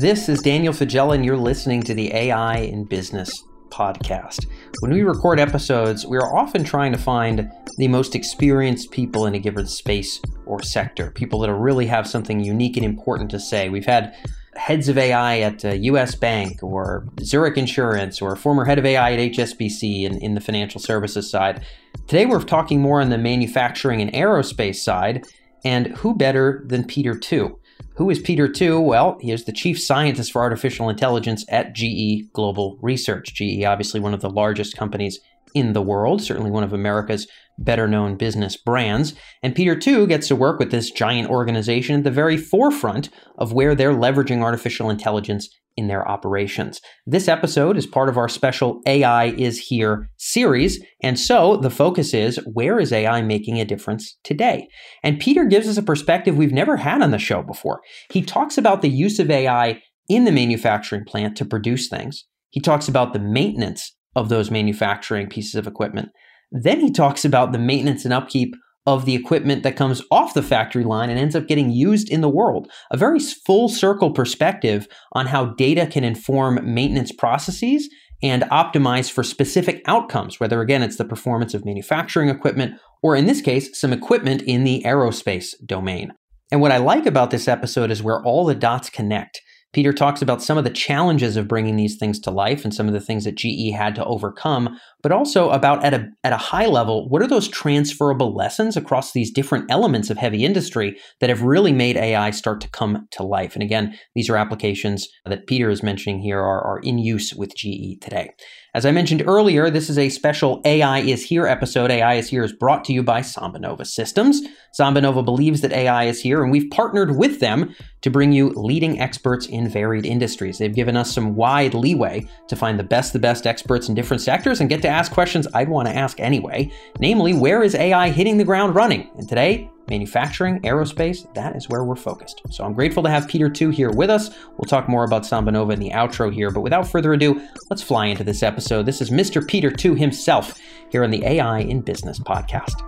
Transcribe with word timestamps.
This 0.00 0.30
is 0.30 0.40
Daniel 0.40 0.72
Faggella, 0.72 1.14
and 1.14 1.26
you're 1.26 1.36
listening 1.36 1.82
to 1.82 1.92
the 1.92 2.10
AI 2.14 2.56
in 2.56 2.84
Business 2.84 3.44
podcast. 3.68 4.46
When 4.78 4.94
we 4.94 5.02
record 5.02 5.38
episodes, 5.38 6.06
we 6.06 6.16
are 6.16 6.34
often 6.34 6.64
trying 6.64 6.92
to 6.92 6.98
find 6.98 7.52
the 7.76 7.86
most 7.86 8.14
experienced 8.14 8.92
people 8.92 9.26
in 9.26 9.34
a 9.34 9.38
given 9.38 9.66
space 9.66 10.18
or 10.46 10.62
sector, 10.62 11.10
people 11.10 11.40
that 11.40 11.52
really 11.52 11.84
have 11.84 12.06
something 12.06 12.40
unique 12.40 12.78
and 12.78 12.86
important 12.86 13.30
to 13.32 13.38
say. 13.38 13.68
We've 13.68 13.84
had 13.84 14.14
heads 14.56 14.88
of 14.88 14.96
AI 14.96 15.40
at 15.40 15.64
a 15.66 15.76
US 15.76 16.14
Bank 16.14 16.62
or 16.62 17.06
Zurich 17.22 17.58
Insurance 17.58 18.22
or 18.22 18.34
former 18.36 18.64
head 18.64 18.78
of 18.78 18.86
AI 18.86 19.12
at 19.12 19.18
HSBC 19.18 20.04
in, 20.04 20.16
in 20.22 20.34
the 20.34 20.40
financial 20.40 20.80
services 20.80 21.30
side. 21.30 21.62
Today, 22.06 22.24
we're 22.24 22.42
talking 22.42 22.80
more 22.80 23.02
on 23.02 23.10
the 23.10 23.18
manufacturing 23.18 24.00
and 24.00 24.10
aerospace 24.14 24.76
side. 24.76 25.26
And 25.62 25.88
who 25.98 26.14
better 26.14 26.64
than 26.66 26.84
Peter 26.84 27.18
Tu? 27.18 27.59
Who 28.00 28.08
is 28.08 28.18
Peter 28.18 28.48
Tu? 28.48 28.80
Well, 28.80 29.18
he 29.20 29.30
is 29.30 29.44
the 29.44 29.52
chief 29.52 29.78
scientist 29.78 30.32
for 30.32 30.40
artificial 30.40 30.88
intelligence 30.88 31.44
at 31.50 31.74
GE 31.74 32.32
Global 32.32 32.78
Research. 32.80 33.34
GE, 33.34 33.62
obviously 33.62 34.00
one 34.00 34.14
of 34.14 34.22
the 34.22 34.30
largest 34.30 34.74
companies 34.74 35.20
in 35.54 35.74
the 35.74 35.82
world, 35.82 36.22
certainly 36.22 36.50
one 36.50 36.64
of 36.64 36.72
America's 36.72 37.28
better 37.58 37.86
known 37.86 38.16
business 38.16 38.56
brands. 38.56 39.12
And 39.42 39.54
Peter, 39.54 39.76
Tu, 39.76 40.06
gets 40.06 40.28
to 40.28 40.34
work 40.34 40.58
with 40.58 40.70
this 40.70 40.90
giant 40.90 41.28
organization 41.28 41.96
at 41.96 42.04
the 42.04 42.10
very 42.10 42.38
forefront 42.38 43.10
of 43.36 43.52
where 43.52 43.74
they're 43.74 43.92
leveraging 43.92 44.40
artificial 44.40 44.88
intelligence 44.88 45.50
in 45.80 45.88
their 45.88 46.06
operations. 46.06 46.80
This 47.06 47.26
episode 47.26 47.78
is 47.78 47.86
part 47.86 48.10
of 48.10 48.18
our 48.18 48.28
special 48.28 48.82
AI 48.86 49.24
is 49.24 49.58
Here 49.58 50.10
series. 50.18 50.78
And 51.02 51.18
so 51.18 51.56
the 51.56 51.70
focus 51.70 52.12
is 52.12 52.36
where 52.52 52.78
is 52.78 52.92
AI 52.92 53.22
making 53.22 53.58
a 53.58 53.64
difference 53.64 54.18
today? 54.22 54.68
And 55.02 55.18
Peter 55.18 55.46
gives 55.46 55.66
us 55.66 55.78
a 55.78 55.82
perspective 55.82 56.36
we've 56.36 56.52
never 56.52 56.76
had 56.76 57.00
on 57.00 57.10
the 57.10 57.18
show 57.18 57.42
before. 57.42 57.80
He 58.12 58.22
talks 58.22 58.58
about 58.58 58.82
the 58.82 58.90
use 58.90 59.18
of 59.18 59.30
AI 59.30 59.80
in 60.08 60.24
the 60.24 60.32
manufacturing 60.32 61.04
plant 61.04 61.36
to 61.38 61.46
produce 61.46 61.88
things. 61.88 62.26
He 62.50 62.60
talks 62.60 62.86
about 62.86 63.14
the 63.14 63.18
maintenance 63.18 63.96
of 64.14 64.28
those 64.28 64.50
manufacturing 64.50 65.28
pieces 65.28 65.54
of 65.54 65.66
equipment. 65.66 66.10
Then 66.52 66.80
he 66.80 66.90
talks 66.90 67.24
about 67.24 67.52
the 67.52 67.58
maintenance 67.58 68.04
and 68.04 68.12
upkeep 68.12 68.54
of 68.90 69.04
the 69.04 69.14
equipment 69.14 69.62
that 69.62 69.76
comes 69.76 70.02
off 70.10 70.34
the 70.34 70.42
factory 70.42 70.82
line 70.82 71.10
and 71.10 71.18
ends 71.18 71.36
up 71.36 71.46
getting 71.46 71.70
used 71.70 72.10
in 72.10 72.22
the 72.22 72.28
world. 72.28 72.68
A 72.90 72.96
very 72.96 73.20
full 73.20 73.68
circle 73.68 74.10
perspective 74.10 74.88
on 75.12 75.26
how 75.26 75.46
data 75.46 75.86
can 75.86 76.02
inform 76.02 76.58
maintenance 76.74 77.12
processes 77.12 77.88
and 78.20 78.42
optimize 78.44 79.08
for 79.08 79.22
specific 79.22 79.80
outcomes, 79.86 80.40
whether 80.40 80.60
again 80.60 80.82
it's 80.82 80.96
the 80.96 81.04
performance 81.04 81.54
of 81.54 81.64
manufacturing 81.64 82.28
equipment 82.28 82.74
or 83.00 83.14
in 83.14 83.26
this 83.26 83.40
case, 83.40 83.78
some 83.80 83.92
equipment 83.92 84.42
in 84.42 84.64
the 84.64 84.82
aerospace 84.84 85.54
domain. 85.64 86.12
And 86.50 86.60
what 86.60 86.72
I 86.72 86.78
like 86.78 87.06
about 87.06 87.30
this 87.30 87.46
episode 87.46 87.92
is 87.92 88.02
where 88.02 88.22
all 88.24 88.44
the 88.44 88.56
dots 88.56 88.90
connect. 88.90 89.40
Peter 89.72 89.92
talks 89.92 90.20
about 90.20 90.42
some 90.42 90.58
of 90.58 90.64
the 90.64 90.70
challenges 90.70 91.36
of 91.36 91.46
bringing 91.46 91.76
these 91.76 91.96
things 91.96 92.18
to 92.18 92.30
life 92.30 92.64
and 92.64 92.74
some 92.74 92.88
of 92.88 92.92
the 92.92 93.00
things 93.00 93.24
that 93.24 93.36
GE 93.36 93.72
had 93.72 93.94
to 93.94 94.04
overcome, 94.04 94.76
but 95.02 95.12
also 95.12 95.50
about 95.50 95.84
at 95.84 95.94
a, 95.94 96.08
at 96.24 96.32
a 96.32 96.38
high 96.38 96.66
level, 96.66 97.08
what 97.08 97.22
are 97.22 97.28
those 97.28 97.46
transferable 97.46 98.34
lessons 98.34 98.76
across 98.76 99.12
these 99.12 99.30
different 99.30 99.70
elements 99.70 100.10
of 100.10 100.16
heavy 100.16 100.44
industry 100.44 100.98
that 101.20 101.30
have 101.30 101.42
really 101.42 101.72
made 101.72 101.96
AI 101.96 102.30
start 102.30 102.60
to 102.62 102.70
come 102.70 103.06
to 103.12 103.22
life? 103.22 103.54
And 103.54 103.62
again, 103.62 103.96
these 104.14 104.28
are 104.28 104.36
applications 104.36 105.08
that 105.24 105.46
Peter 105.46 105.70
is 105.70 105.82
mentioning 105.82 106.20
here 106.20 106.40
are, 106.40 106.62
are 106.62 106.80
in 106.80 106.98
use 106.98 107.32
with 107.32 107.54
GE 107.54 108.00
today. 108.00 108.30
As 108.72 108.86
I 108.86 108.92
mentioned 108.92 109.24
earlier, 109.26 109.68
this 109.68 109.90
is 109.90 109.98
a 109.98 110.08
special 110.08 110.60
AI 110.64 111.00
is 111.00 111.24
Here 111.24 111.44
episode. 111.44 111.90
AI 111.90 112.14
is 112.14 112.28
Here 112.28 112.44
is 112.44 112.52
brought 112.52 112.84
to 112.84 112.92
you 112.92 113.02
by 113.02 113.20
SambaNova 113.20 113.84
Systems. 113.84 114.42
SambaNova 114.78 115.24
believes 115.24 115.60
that 115.62 115.72
AI 115.72 116.04
is 116.04 116.22
here, 116.22 116.40
and 116.40 116.52
we've 116.52 116.70
partnered 116.70 117.16
with 117.16 117.40
them 117.40 117.74
to 118.02 118.10
bring 118.10 118.30
you 118.30 118.50
leading 118.50 119.00
experts 119.00 119.46
in 119.46 119.68
varied 119.68 120.06
industries. 120.06 120.58
They've 120.58 120.72
given 120.72 120.96
us 120.96 121.12
some 121.12 121.34
wide 121.34 121.74
leeway 121.74 122.28
to 122.46 122.54
find 122.54 122.78
the 122.78 122.84
best, 122.84 123.12
the 123.12 123.18
best 123.18 123.44
experts 123.44 123.88
in 123.88 123.96
different 123.96 124.22
sectors 124.22 124.60
and 124.60 124.70
get 124.70 124.82
to 124.82 124.88
ask 124.88 125.10
questions 125.10 125.48
I'd 125.52 125.68
want 125.68 125.88
to 125.88 125.96
ask 125.96 126.20
anyway. 126.20 126.70
Namely, 127.00 127.34
where 127.34 127.64
is 127.64 127.74
AI 127.74 128.10
hitting 128.10 128.38
the 128.38 128.44
ground 128.44 128.76
running? 128.76 129.10
And 129.18 129.28
today, 129.28 129.68
manufacturing, 129.90 130.60
aerospace, 130.60 131.32
that 131.34 131.54
is 131.54 131.68
where 131.68 131.84
we're 131.84 131.96
focused. 131.96 132.40
So 132.48 132.64
I'm 132.64 132.72
grateful 132.72 133.02
to 133.02 133.10
have 133.10 133.28
Peter 133.28 133.50
Tu 133.50 133.68
here 133.68 133.90
with 133.90 134.08
us. 134.08 134.30
We'll 134.56 134.66
talk 134.66 134.88
more 134.88 135.04
about 135.04 135.24
SambaNova 135.24 135.74
in 135.74 135.80
the 135.80 135.90
outro 135.90 136.32
here, 136.32 136.50
but 136.50 136.62
without 136.62 136.88
further 136.88 137.12
ado, 137.12 137.46
let's 137.68 137.82
fly 137.82 138.06
into 138.06 138.24
this 138.24 138.42
episode. 138.42 138.86
This 138.86 139.02
is 139.02 139.10
Mr. 139.10 139.46
Peter 139.46 139.70
Tu 139.70 139.94
himself 139.94 140.58
here 140.90 141.04
on 141.04 141.10
the 141.10 141.22
AI 141.26 141.58
in 141.58 141.82
Business 141.82 142.18
podcast. 142.18 142.80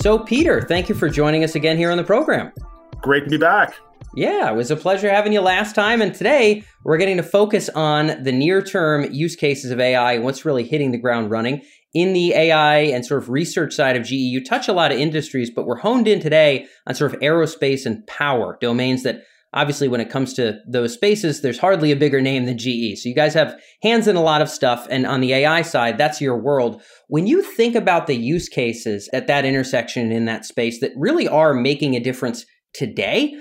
So, 0.00 0.18
Peter, 0.18 0.60
thank 0.60 0.90
you 0.90 0.94
for 0.94 1.08
joining 1.08 1.44
us 1.44 1.54
again 1.54 1.78
here 1.78 1.90
on 1.90 1.96
the 1.96 2.04
program. 2.04 2.52
Great 3.00 3.24
to 3.24 3.30
be 3.30 3.38
back. 3.38 3.74
Yeah, 4.16 4.48
it 4.48 4.54
was 4.54 4.70
a 4.70 4.76
pleasure 4.76 5.10
having 5.10 5.32
you 5.32 5.40
last 5.40 5.74
time. 5.74 6.00
And 6.00 6.14
today 6.14 6.62
we're 6.84 6.98
getting 6.98 7.16
to 7.16 7.22
focus 7.24 7.68
on 7.70 8.22
the 8.22 8.30
near 8.30 8.62
term 8.62 9.12
use 9.12 9.34
cases 9.34 9.72
of 9.72 9.80
AI 9.80 10.12
and 10.12 10.24
what's 10.24 10.44
really 10.44 10.62
hitting 10.62 10.92
the 10.92 10.98
ground 10.98 11.32
running. 11.32 11.62
In 11.94 12.12
the 12.12 12.32
AI 12.32 12.78
and 12.78 13.04
sort 13.04 13.22
of 13.22 13.28
research 13.28 13.74
side 13.74 13.96
of 13.96 14.04
GE, 14.04 14.12
you 14.12 14.44
touch 14.44 14.68
a 14.68 14.72
lot 14.72 14.92
of 14.92 14.98
industries, 14.98 15.50
but 15.50 15.66
we're 15.66 15.78
honed 15.78 16.06
in 16.06 16.20
today 16.20 16.66
on 16.86 16.94
sort 16.94 17.12
of 17.12 17.20
aerospace 17.20 17.86
and 17.86 18.06
power 18.06 18.56
domains 18.60 19.02
that 19.02 19.22
obviously 19.52 19.88
when 19.88 20.00
it 20.00 20.10
comes 20.10 20.32
to 20.34 20.60
those 20.68 20.94
spaces, 20.94 21.40
there's 21.40 21.58
hardly 21.58 21.90
a 21.90 21.96
bigger 21.96 22.20
name 22.20 22.44
than 22.44 22.58
GE. 22.58 22.98
So 22.98 23.08
you 23.08 23.14
guys 23.16 23.34
have 23.34 23.60
hands 23.82 24.06
in 24.06 24.16
a 24.16 24.22
lot 24.22 24.42
of 24.42 24.48
stuff. 24.48 24.86
And 24.90 25.06
on 25.06 25.22
the 25.22 25.32
AI 25.32 25.62
side, 25.62 25.98
that's 25.98 26.20
your 26.20 26.36
world. 26.36 26.82
When 27.08 27.26
you 27.26 27.42
think 27.42 27.74
about 27.74 28.06
the 28.06 28.16
use 28.16 28.48
cases 28.48 29.08
at 29.12 29.26
that 29.26 29.44
intersection 29.44 30.12
in 30.12 30.24
that 30.26 30.44
space 30.44 30.80
that 30.80 30.92
really 30.96 31.26
are 31.26 31.54
making 31.54 31.94
a 31.94 32.00
difference 32.00 32.44
today, 32.74 33.34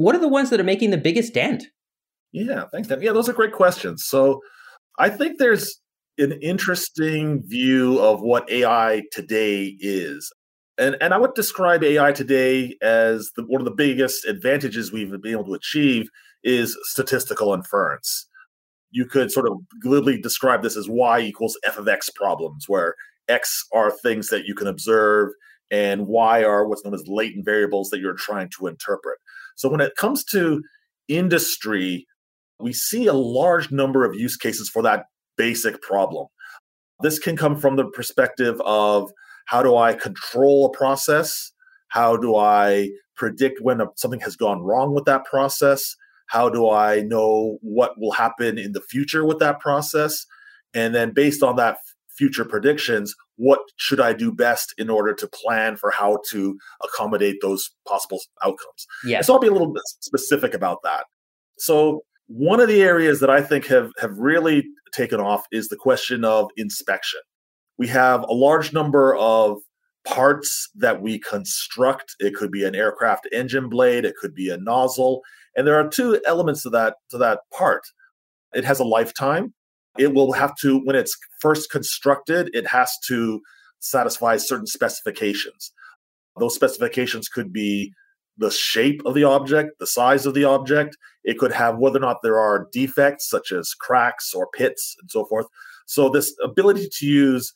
what 0.00 0.16
are 0.16 0.20
the 0.20 0.28
ones 0.28 0.48
that 0.48 0.58
are 0.58 0.64
making 0.64 0.90
the 0.90 0.98
biggest 0.98 1.34
dent? 1.34 1.64
Yeah, 2.32 2.64
thanks, 2.72 2.88
Dan. 2.88 3.02
Yeah, 3.02 3.12
those 3.12 3.28
are 3.28 3.34
great 3.34 3.52
questions. 3.52 4.04
So 4.06 4.40
I 4.98 5.10
think 5.10 5.38
there's 5.38 5.78
an 6.16 6.32
interesting 6.40 7.42
view 7.46 7.98
of 7.98 8.22
what 8.22 8.50
AI 8.50 9.02
today 9.12 9.76
is. 9.78 10.32
And, 10.78 10.96
and 11.02 11.12
I 11.12 11.18
would 11.18 11.34
describe 11.34 11.84
AI 11.84 12.12
today 12.12 12.76
as 12.80 13.30
the, 13.36 13.42
one 13.42 13.60
of 13.60 13.66
the 13.66 13.74
biggest 13.74 14.24
advantages 14.24 14.90
we've 14.90 15.10
been 15.10 15.32
able 15.32 15.44
to 15.44 15.54
achieve 15.54 16.08
is 16.42 16.78
statistical 16.84 17.52
inference. 17.52 18.26
You 18.90 19.04
could 19.04 19.30
sort 19.30 19.46
of 19.46 19.58
glibly 19.82 20.18
describe 20.18 20.62
this 20.62 20.78
as 20.78 20.88
y 20.88 21.20
equals 21.20 21.58
f 21.64 21.76
of 21.76 21.88
x 21.88 22.08
problems, 22.08 22.64
where 22.68 22.94
x 23.28 23.66
are 23.72 23.90
things 23.90 24.28
that 24.28 24.46
you 24.46 24.54
can 24.54 24.66
observe 24.66 25.28
and 25.70 26.06
y 26.06 26.42
are 26.42 26.66
what's 26.66 26.84
known 26.84 26.94
as 26.94 27.04
latent 27.06 27.44
variables 27.44 27.90
that 27.90 28.00
you're 28.00 28.14
trying 28.14 28.48
to 28.58 28.66
interpret. 28.66 29.18
So 29.60 29.68
when 29.68 29.80
it 29.80 29.94
comes 29.96 30.24
to 30.24 30.62
industry, 31.08 32.06
we 32.58 32.72
see 32.72 33.06
a 33.06 33.12
large 33.12 33.70
number 33.70 34.04
of 34.04 34.14
use 34.14 34.36
cases 34.36 34.68
for 34.68 34.82
that 34.82 35.04
basic 35.36 35.80
problem. 35.82 36.26
This 37.02 37.18
can 37.18 37.36
come 37.36 37.56
from 37.56 37.76
the 37.76 37.84
perspective 37.84 38.60
of 38.64 39.10
how 39.46 39.62
do 39.62 39.76
I 39.76 39.94
control 39.94 40.66
a 40.66 40.76
process? 40.76 41.52
How 41.88 42.16
do 42.16 42.36
I 42.36 42.90
predict 43.16 43.60
when 43.60 43.80
something 43.96 44.20
has 44.20 44.36
gone 44.36 44.62
wrong 44.62 44.94
with 44.94 45.04
that 45.04 45.24
process? 45.24 45.94
How 46.26 46.48
do 46.48 46.70
I 46.70 47.00
know 47.00 47.58
what 47.60 47.98
will 47.98 48.12
happen 48.12 48.58
in 48.58 48.72
the 48.72 48.80
future 48.80 49.26
with 49.26 49.40
that 49.40 49.60
process? 49.60 50.24
And 50.72 50.94
then 50.94 51.12
based 51.12 51.42
on 51.42 51.56
that 51.56 51.78
future 52.16 52.44
predictions, 52.44 53.14
what 53.40 53.60
should 53.76 54.00
I 54.00 54.12
do 54.12 54.30
best 54.30 54.74
in 54.76 54.90
order 54.90 55.14
to 55.14 55.26
plan 55.26 55.78
for 55.78 55.90
how 55.90 56.18
to 56.30 56.58
accommodate 56.84 57.38
those 57.40 57.70
possible 57.88 58.20
outcomes? 58.44 58.86
Yeah. 59.02 59.22
So 59.22 59.32
I'll 59.32 59.40
be 59.40 59.48
a 59.48 59.52
little 59.52 59.72
bit 59.72 59.82
specific 59.86 60.52
about 60.52 60.80
that. 60.84 61.06
So 61.56 62.02
one 62.26 62.60
of 62.60 62.68
the 62.68 62.82
areas 62.82 63.18
that 63.20 63.30
I 63.30 63.40
think 63.40 63.66
have 63.68 63.92
have 63.98 64.18
really 64.18 64.66
taken 64.92 65.20
off 65.20 65.46
is 65.52 65.68
the 65.68 65.76
question 65.76 66.22
of 66.22 66.50
inspection. 66.58 67.20
We 67.78 67.88
have 67.88 68.24
a 68.24 68.34
large 68.34 68.74
number 68.74 69.16
of 69.16 69.56
parts 70.06 70.68
that 70.74 71.00
we 71.00 71.18
construct. 71.18 72.16
It 72.20 72.34
could 72.34 72.50
be 72.50 72.64
an 72.66 72.74
aircraft 72.74 73.26
engine 73.32 73.70
blade, 73.70 74.04
it 74.04 74.16
could 74.20 74.34
be 74.34 74.50
a 74.50 74.58
nozzle, 74.58 75.22
and 75.56 75.66
there 75.66 75.80
are 75.80 75.88
two 75.88 76.20
elements 76.26 76.62
to 76.64 76.70
that 76.70 76.96
to 77.08 77.16
that 77.16 77.40
part. 77.56 77.84
It 78.52 78.66
has 78.66 78.80
a 78.80 78.84
lifetime 78.84 79.54
it 79.98 80.14
will 80.14 80.32
have 80.32 80.56
to, 80.56 80.78
when 80.84 80.96
it's 80.96 81.16
first 81.40 81.70
constructed, 81.70 82.50
it 82.54 82.66
has 82.66 82.90
to 83.06 83.40
satisfy 83.80 84.36
certain 84.36 84.66
specifications. 84.66 85.72
Those 86.38 86.54
specifications 86.54 87.28
could 87.28 87.52
be 87.52 87.92
the 88.38 88.50
shape 88.50 89.02
of 89.04 89.14
the 89.14 89.24
object, 89.24 89.78
the 89.78 89.86
size 89.86 90.26
of 90.26 90.34
the 90.34 90.44
object. 90.44 90.96
It 91.24 91.38
could 91.38 91.52
have 91.52 91.78
whether 91.78 91.98
or 91.98 92.00
not 92.00 92.22
there 92.22 92.38
are 92.38 92.68
defects 92.72 93.28
such 93.28 93.52
as 93.52 93.74
cracks 93.74 94.32
or 94.32 94.48
pits 94.54 94.96
and 95.00 95.10
so 95.10 95.24
forth. 95.26 95.46
So, 95.86 96.08
this 96.08 96.34
ability 96.42 96.88
to 96.98 97.06
use 97.06 97.52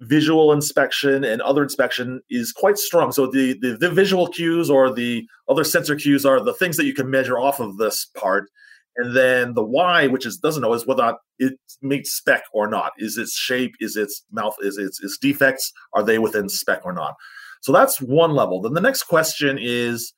visual 0.00 0.52
inspection 0.52 1.24
and 1.24 1.42
other 1.42 1.62
inspection 1.62 2.20
is 2.30 2.52
quite 2.52 2.78
strong. 2.78 3.10
So, 3.10 3.26
the, 3.26 3.58
the, 3.60 3.76
the 3.76 3.90
visual 3.90 4.28
cues 4.28 4.70
or 4.70 4.92
the 4.92 5.26
other 5.48 5.64
sensor 5.64 5.96
cues 5.96 6.24
are 6.24 6.40
the 6.40 6.54
things 6.54 6.76
that 6.76 6.86
you 6.86 6.94
can 6.94 7.10
measure 7.10 7.38
off 7.38 7.58
of 7.58 7.78
this 7.78 8.06
part 8.16 8.50
And 8.96 9.16
then 9.16 9.54
the 9.54 9.64
why, 9.64 10.08
which 10.08 10.26
is 10.26 10.38
doesn't 10.38 10.62
know, 10.62 10.72
is 10.72 10.86
whether 10.86 11.04
or 11.04 11.18
it 11.38 11.54
meets 11.80 12.12
spec 12.12 12.42
or 12.52 12.68
not. 12.68 12.92
Is 12.98 13.16
its 13.16 13.34
shape, 13.34 13.72
is 13.80 13.96
its 13.96 14.24
mouth, 14.30 14.54
is 14.60 14.78
its, 14.78 15.02
its 15.02 15.16
defects, 15.18 15.72
are 15.94 16.02
they 16.02 16.18
within 16.18 16.48
spec 16.48 16.84
or 16.84 16.92
not? 16.92 17.14
So 17.62 17.72
that's 17.72 18.00
one 18.00 18.32
level. 18.32 18.60
Then 18.60 18.74
the 18.74 18.80
next 18.80 19.04
question 19.04 19.58
is, 19.60 20.12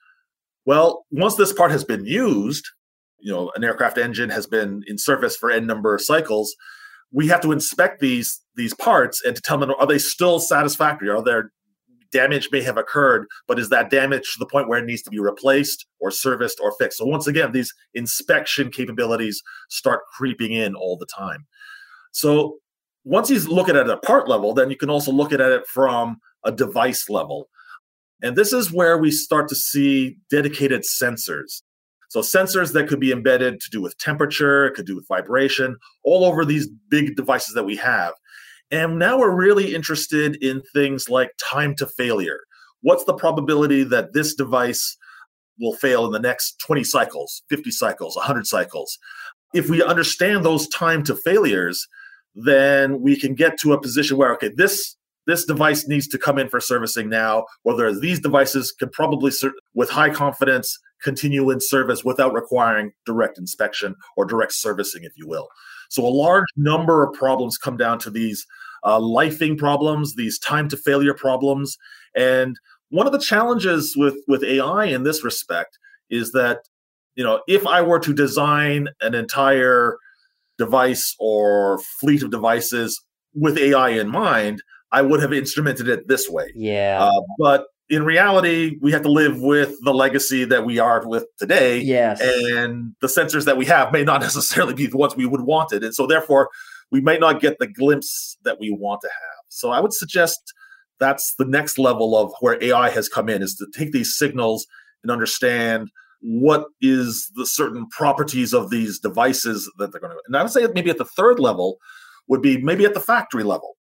well, 0.65 1.05
once 1.11 1.35
this 1.35 1.53
part 1.53 1.71
has 1.71 1.85
been 1.85 2.07
used, 2.07 2.65
you 3.19 3.33
know, 3.33 3.53
an 3.55 3.65
aircraft 3.65 3.99
engine 3.99 4.31
has 4.31 4.47
been 4.47 4.83
in 4.87 4.99
service 4.99 5.37
for 5.37 5.51
n 5.51 5.67
number 5.67 5.95
of 5.95 6.01
cycles, 6.03 6.55
we 7.13 7.29
have 7.29 7.41
to 7.43 7.53
inspect 7.53 8.01
these 8.01 8.41
these 8.57 8.75
parts 8.75 9.23
and 9.25 9.37
to 9.37 9.43
tell 9.43 9.59
them 9.59 9.73
are 9.79 9.87
they 9.87 9.99
still 9.99 10.41
satisfactory? 10.41 11.09
Are 11.09 11.23
there 11.23 11.51
damage 12.13 12.49
may 12.53 12.63
have 12.63 12.77
occurred, 12.77 13.27
but 13.49 13.59
is 13.59 13.69
that 13.71 13.91
damage 13.91 14.23
to 14.33 14.39
the 14.39 14.47
point 14.47 14.69
where 14.69 14.79
it 14.79 14.85
needs 14.85 15.03
to 15.03 15.11
be 15.11 15.19
replaced 15.19 15.87
or 16.01 16.11
serviced 16.11 16.61
or 16.63 16.73
fixed? 16.79 16.99
So 16.99 17.07
once 17.07 17.27
again, 17.27 17.53
these 17.53 17.73
inspection 17.95 18.71
capabilities 18.71 19.43
start 19.71 20.01
creeping 20.17 20.53
in 20.53 20.75
all 20.75 20.97
the 20.97 21.07
time. 21.07 21.47
So 22.13 22.59
once 23.05 23.31
you 23.31 23.41
look 23.41 23.69
at 23.69 23.77
it 23.77 23.87
at 23.87 23.91
a 23.91 23.97
part 23.97 24.29
level, 24.29 24.55
then 24.55 24.71
you 24.71 24.77
can 24.77 24.91
also 24.91 25.11
look 25.11 25.33
at 25.33 25.41
it 25.41 25.67
from 25.67 26.19
a 26.45 26.53
device 26.53 27.09
level. 27.09 27.49
And 28.23 28.37
this 28.37 28.53
is 28.53 28.73
where 28.73 28.97
we 28.97 29.11
start 29.11 29.49
to 29.49 29.57
see 29.57 30.17
dedicated 30.31 30.83
sensors. 30.83 31.63
So 32.09 32.21
sensors 32.21 32.73
that 32.75 32.89
could 32.89 33.01
be 33.01 33.11
embedded 33.11 33.59
to 33.61 33.71
do 33.71 33.81
with 33.81 33.97
temperature, 33.99 34.67
it 34.67 34.75
could 34.75 34.87
do 34.87 34.95
with 34.95 35.09
vibration, 35.09 35.77
all 36.05 36.25
over 36.25 36.45
these 36.45 36.69
big 36.91 37.17
devices 37.17 37.55
that 37.55 37.65
we 37.65 37.75
have. 37.77 38.13
And 38.73 38.99
now 38.99 39.19
we're 39.19 39.37
really 39.37 39.75
interested 39.75 40.43
in 40.43 40.63
things 40.73 41.11
like 41.11 41.31
time 41.39 41.75
to 41.77 41.87
failure. 41.87 42.41
What's 42.81 43.05
the 43.05 43.13
probability 43.13 43.85
that 43.85 44.15
this 44.15 44.35
device 44.35 44.97
will 45.61 45.75
fail 45.75 46.07
in 46.07 46.13
the 46.13 46.19
next 46.19 46.57
20 46.67 46.83
cycles, 46.83 47.43
50 47.51 47.71
cycles, 47.71 48.17
100 48.17 48.47
cycles? 48.47 48.99
If 49.53 49.69
we 49.69 49.83
understand 49.83 50.45
those 50.45 50.67
time 50.69 51.05
to 51.05 51.15
failures, 51.15 51.87
then 52.35 53.03
we 53.03 53.15
can 53.15 53.35
get 53.35 53.59
to 53.61 53.75
a 53.75 53.81
position 53.81 54.17
where, 54.17 54.33
okay, 54.35 54.51
this 54.57 54.97
this 55.27 55.45
device 55.45 55.87
needs 55.87 56.09
to 56.09 56.19
come 56.19 56.37
in 56.37 56.49
for 56.49 56.59
servicing 56.59 57.09
now, 57.09 57.45
whether 57.63 57.97
these 57.97 58.19
devices 58.19 58.73
can 58.73 58.89
probably, 58.89 59.31
with 59.73 59.89
high 59.89 60.11
confidence, 60.11 60.77
continue 61.01 61.49
in 61.51 61.61
service 61.61 62.05
without 62.05 62.33
requiring 62.33 62.91
direct 63.07 63.39
inspection 63.39 63.95
or 64.17 64.25
direct 64.25 64.53
servicing, 64.53 65.05
if 65.05 65.13
you 65.17 65.29
will. 65.29 65.49
So 65.91 66.05
a 66.05 66.09
large 66.09 66.47
number 66.57 67.05
of 67.05 67.13
problems 67.13 67.57
come 67.57 67.77
down 67.77 67.99
to 68.01 68.11
these 68.11 68.47
uh, 68.85 68.99
lifing 68.99 69.57
problems, 69.57 70.15
these 70.17 70.39
time 70.39 70.69
to 70.69 70.77
failure 70.77 71.15
problems. 71.15 71.77
And 72.15 72.57
one 72.91 73.07
of 73.07 73.13
the 73.13 73.19
challenges 73.19 73.95
with, 73.97 74.17
with 74.29 74.45
AI 74.45 74.87
in 74.87 75.03
this 75.03 75.25
respect 75.25 75.79
is 76.11 76.33
that, 76.33 76.61
you 77.15 77.25
know, 77.25 77.41
if 77.49 77.67
I 77.67 77.83
were 77.83 78.01
to 78.01 78.13
design 78.13 78.89
an 79.01 79.15
entire 79.15 79.97
device 80.59 81.15
or 81.19 81.81
fleet 82.01 82.23
of 82.23 82.31
devices 82.31 83.01
with 83.35 83.57
AI 83.57 83.91
in 83.91 84.09
mind, 84.09 84.63
I 84.91 85.03
would 85.03 85.21
have 85.21 85.31
instrumented 85.31 85.89
it 85.89 86.07
this 86.07 86.29
way. 86.29 86.53
Yeah. 86.55 86.99
Uh, 87.03 87.23
but 87.39 87.67
in 87.89 88.05
reality, 88.05 88.79
we 88.81 88.93
have 88.93 89.03
to 89.03 89.11
live 89.11 89.41
with 89.41 89.75
the 89.83 89.93
legacy 89.93 90.45
that 90.45 90.65
we 90.65 90.79
are 90.79 91.07
with 91.07 91.27
today. 91.39 91.81
Yes. 91.81 92.21
And 92.21 92.95
the 93.01 93.07
sensors 93.07 93.45
that 93.47 93.57
we 93.57 93.67
have 93.67 93.93
may 93.93 94.05
not 94.05 94.21
necessarily 94.29 94.75
be 94.75 94.87
the 94.87 94.97
ones 94.97 95.17
we 95.17 95.27
would 95.27 95.43
want 95.43 95.73
it. 95.73 95.83
And 95.83 95.95
so 95.95 96.07
therefore, 96.07 96.49
we 96.93 97.01
might 97.01 97.21
not 97.21 97.41
get 97.41 97.59
the 97.59 97.67
glimpse 97.67 98.37
that 98.45 98.61
we 98.61 98.71
want 98.71 99.01
to 99.01 99.09
have. 99.09 99.45
So 99.49 99.71
I 99.71 99.81
would 99.81 99.95
suggest 99.95 100.53
that's 101.01 101.35
the 101.37 101.47
next 101.47 101.79
level 101.79 102.17
of 102.17 102.33
where 102.41 102.63
AI 102.63 102.91
has 102.91 103.09
come 103.09 103.29
in 103.29 103.43
is 103.43 103.57
to 103.57 103.67
take 103.77 103.93
these 103.93 104.17
signals 104.17 104.67
and 105.03 105.11
understand 105.11 105.91
what 106.21 106.67
is 106.81 107.29
the 107.35 107.47
certain 107.47 107.89
properties 107.89 108.53
of 108.53 108.71
these 108.71 109.01
devices 109.01 109.69
that 109.79 109.91
they're 109.91 110.01
going 110.01 110.13
to. 110.13 110.23
And 110.27 110.37
I 110.37 110.43
would 110.43 110.53
say 110.53 110.69
maybe 110.75 110.91
at 110.91 110.99
the 110.99 111.05
third 111.05 111.41
level 111.41 111.79
would 112.29 112.43
be 112.43 112.63
maybe 112.63 112.85
at 112.85 112.95
the 112.95 113.01
factory 113.01 113.43
level. 113.43 113.77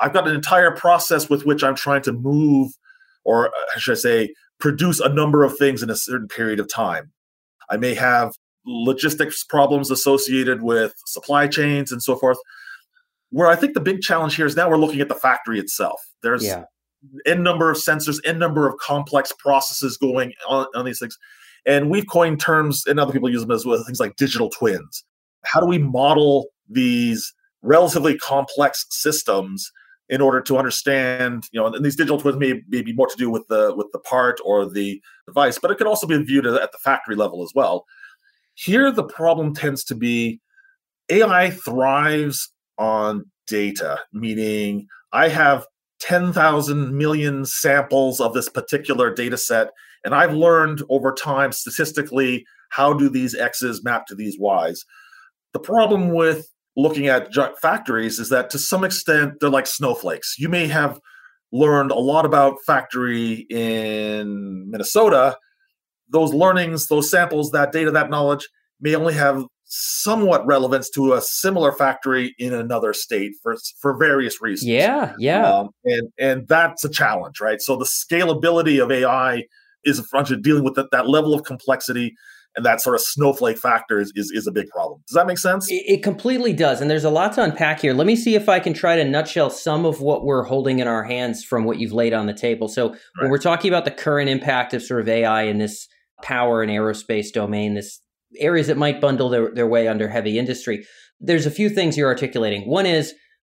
I've 0.00 0.12
got 0.12 0.26
an 0.26 0.34
entire 0.34 0.72
process 0.72 1.30
with 1.30 1.46
which 1.46 1.62
I'm 1.62 1.76
trying 1.76 2.02
to 2.02 2.12
move, 2.12 2.72
or 3.24 3.48
uh, 3.48 3.78
should 3.78 3.92
I 3.92 4.00
say, 4.00 4.34
produce 4.58 4.98
a 4.98 5.08
number 5.08 5.44
of 5.44 5.56
things 5.56 5.82
in 5.82 5.90
a 5.90 5.96
certain 5.96 6.26
period 6.26 6.58
of 6.58 6.68
time. 6.68 7.12
I 7.70 7.76
may 7.76 7.94
have 7.94 8.32
logistics 8.66 9.44
problems 9.44 9.90
associated 9.90 10.62
with 10.62 10.94
supply 11.06 11.46
chains 11.46 11.92
and 11.92 12.02
so 12.02 12.16
forth. 12.16 12.38
Where 13.30 13.48
I 13.48 13.56
think 13.56 13.74
the 13.74 13.80
big 13.80 14.00
challenge 14.00 14.36
here 14.36 14.46
is 14.46 14.56
now 14.56 14.70
we're 14.70 14.76
looking 14.76 15.00
at 15.00 15.08
the 15.08 15.14
factory 15.14 15.58
itself. 15.58 16.00
There's 16.22 16.44
yeah. 16.44 16.64
n 17.26 17.42
number 17.42 17.70
of 17.70 17.76
sensors, 17.76 18.18
n 18.24 18.38
number 18.38 18.68
of 18.68 18.78
complex 18.78 19.32
processes 19.38 19.96
going 19.96 20.32
on, 20.48 20.66
on 20.74 20.84
these 20.84 20.98
things. 20.98 21.18
And 21.66 21.90
we've 21.90 22.06
coined 22.06 22.40
terms, 22.40 22.84
and 22.86 23.00
other 23.00 23.12
people 23.12 23.30
use 23.30 23.40
them 23.40 23.50
as 23.50 23.64
well, 23.64 23.82
things 23.84 23.98
like 23.98 24.16
digital 24.16 24.50
twins. 24.50 25.04
How 25.44 25.60
do 25.60 25.66
we 25.66 25.78
model 25.78 26.48
these 26.68 27.34
relatively 27.62 28.16
complex 28.18 28.86
systems 28.90 29.72
in 30.08 30.20
order 30.20 30.40
to 30.42 30.58
understand, 30.58 31.44
you 31.50 31.60
know, 31.60 31.66
and 31.66 31.84
these 31.84 31.96
digital 31.96 32.20
twins 32.20 32.36
may, 32.36 32.60
may 32.68 32.82
be 32.82 32.92
more 32.92 33.06
to 33.06 33.16
do 33.16 33.30
with 33.30 33.46
the 33.48 33.74
with 33.74 33.86
the 33.92 33.98
part 33.98 34.38
or 34.44 34.68
the 34.68 35.00
device, 35.26 35.58
but 35.58 35.70
it 35.70 35.78
could 35.78 35.86
also 35.86 36.06
be 36.06 36.22
viewed 36.22 36.46
at 36.46 36.72
the 36.72 36.78
factory 36.78 37.16
level 37.16 37.42
as 37.42 37.52
well. 37.54 37.84
Here, 38.54 38.90
the 38.90 39.04
problem 39.04 39.54
tends 39.54 39.84
to 39.84 39.94
be 39.94 40.40
AI 41.10 41.50
thrives 41.50 42.50
on 42.78 43.24
data, 43.46 44.00
meaning 44.12 44.86
I 45.12 45.28
have 45.28 45.66
10,000 46.00 46.96
million 46.96 47.44
samples 47.44 48.20
of 48.20 48.34
this 48.34 48.48
particular 48.48 49.12
data 49.12 49.36
set, 49.36 49.70
and 50.04 50.14
I've 50.14 50.34
learned 50.34 50.82
over 50.88 51.12
time 51.12 51.52
statistically 51.52 52.44
how 52.70 52.92
do 52.92 53.08
these 53.08 53.34
X's 53.34 53.84
map 53.84 54.06
to 54.06 54.14
these 54.14 54.38
Y's. 54.38 54.84
The 55.52 55.60
problem 55.60 56.12
with 56.12 56.48
looking 56.76 57.06
at 57.06 57.32
factories 57.62 58.18
is 58.18 58.28
that 58.30 58.50
to 58.50 58.58
some 58.58 58.84
extent 58.84 59.34
they're 59.40 59.48
like 59.48 59.66
snowflakes. 59.66 60.36
You 60.38 60.48
may 60.48 60.66
have 60.66 60.98
learned 61.52 61.92
a 61.92 61.98
lot 61.98 62.26
about 62.26 62.58
factory 62.66 63.46
in 63.48 64.68
Minnesota. 64.68 65.36
Those 66.08 66.32
learnings, 66.32 66.86
those 66.86 67.10
samples, 67.10 67.50
that 67.50 67.72
data, 67.72 67.90
that 67.90 68.10
knowledge 68.10 68.46
may 68.80 68.94
only 68.94 69.14
have 69.14 69.44
somewhat 69.66 70.46
relevance 70.46 70.88
to 70.90 71.14
a 71.14 71.20
similar 71.20 71.72
factory 71.72 72.34
in 72.38 72.52
another 72.52 72.92
state 72.92 73.32
for 73.42 73.56
for 73.80 73.96
various 73.96 74.40
reasons. 74.40 74.68
Yeah, 74.68 75.14
yeah. 75.18 75.48
Um, 75.48 75.70
and 75.84 76.08
and 76.18 76.48
that's 76.48 76.84
a 76.84 76.88
challenge, 76.88 77.40
right? 77.40 77.60
So 77.60 77.76
the 77.76 77.84
scalability 77.84 78.82
of 78.82 78.90
AI 78.90 79.44
is 79.84 79.98
a 79.98 80.04
front 80.04 80.30
of 80.30 80.42
dealing 80.42 80.64
with 80.64 80.74
that, 80.74 80.90
that 80.92 81.08
level 81.08 81.34
of 81.34 81.44
complexity 81.44 82.14
and 82.56 82.64
that 82.64 82.80
sort 82.80 82.94
of 82.94 83.00
snowflake 83.00 83.58
factor 83.58 83.98
is, 83.98 84.12
is, 84.14 84.30
is 84.30 84.46
a 84.46 84.52
big 84.52 84.68
problem. 84.68 85.00
Does 85.08 85.14
that 85.14 85.26
make 85.26 85.38
sense? 85.38 85.70
It, 85.70 85.82
it, 85.86 86.02
completely 86.02 86.52
does. 86.52 86.80
And 86.80 86.90
there's 86.90 87.04
a 87.04 87.10
lot 87.10 87.32
to 87.34 87.42
unpack 87.42 87.80
here. 87.80 87.92
Let 87.92 88.06
me 88.06 88.14
see 88.16 88.34
if 88.34 88.48
I 88.48 88.60
can 88.60 88.74
try 88.74 88.96
to 88.96 89.04
nutshell 89.04 89.50
some 89.50 89.84
of 89.84 90.00
what 90.00 90.24
we're 90.24 90.44
holding 90.44 90.78
in 90.78 90.86
our 90.86 91.02
hands 91.02 91.44
from 91.44 91.64
what 91.64 91.78
you've 91.78 91.92
laid 91.92 92.12
on 92.12 92.26
the 92.26 92.34
table. 92.34 92.68
So 92.68 92.90
right. 92.90 92.98
when 93.20 93.30
we're 93.30 93.38
talking 93.38 93.70
about 93.70 93.84
the 93.84 93.90
current 93.90 94.28
impact 94.28 94.72
of 94.74 94.82
sort 94.82 95.00
of 95.00 95.08
AI 95.08 95.42
in 95.42 95.58
this 95.58 95.88
power 96.22 96.62
and 96.62 96.70
aerospace 96.70 97.32
domain, 97.32 97.74
this 97.74 98.00
areas 98.38 98.66
that 98.68 98.76
might 98.76 99.00
bundle 99.00 99.28
their, 99.28 99.52
their 99.52 99.66
way 99.66 99.88
under 99.88 100.08
heavy 100.08 100.38
industry, 100.38 100.86
there's 101.20 101.46
a 101.46 101.50
few 101.50 101.68
things 101.68 101.96
you're 101.96 102.08
articulating. 102.08 102.68
One 102.68 102.86
is 102.86 103.14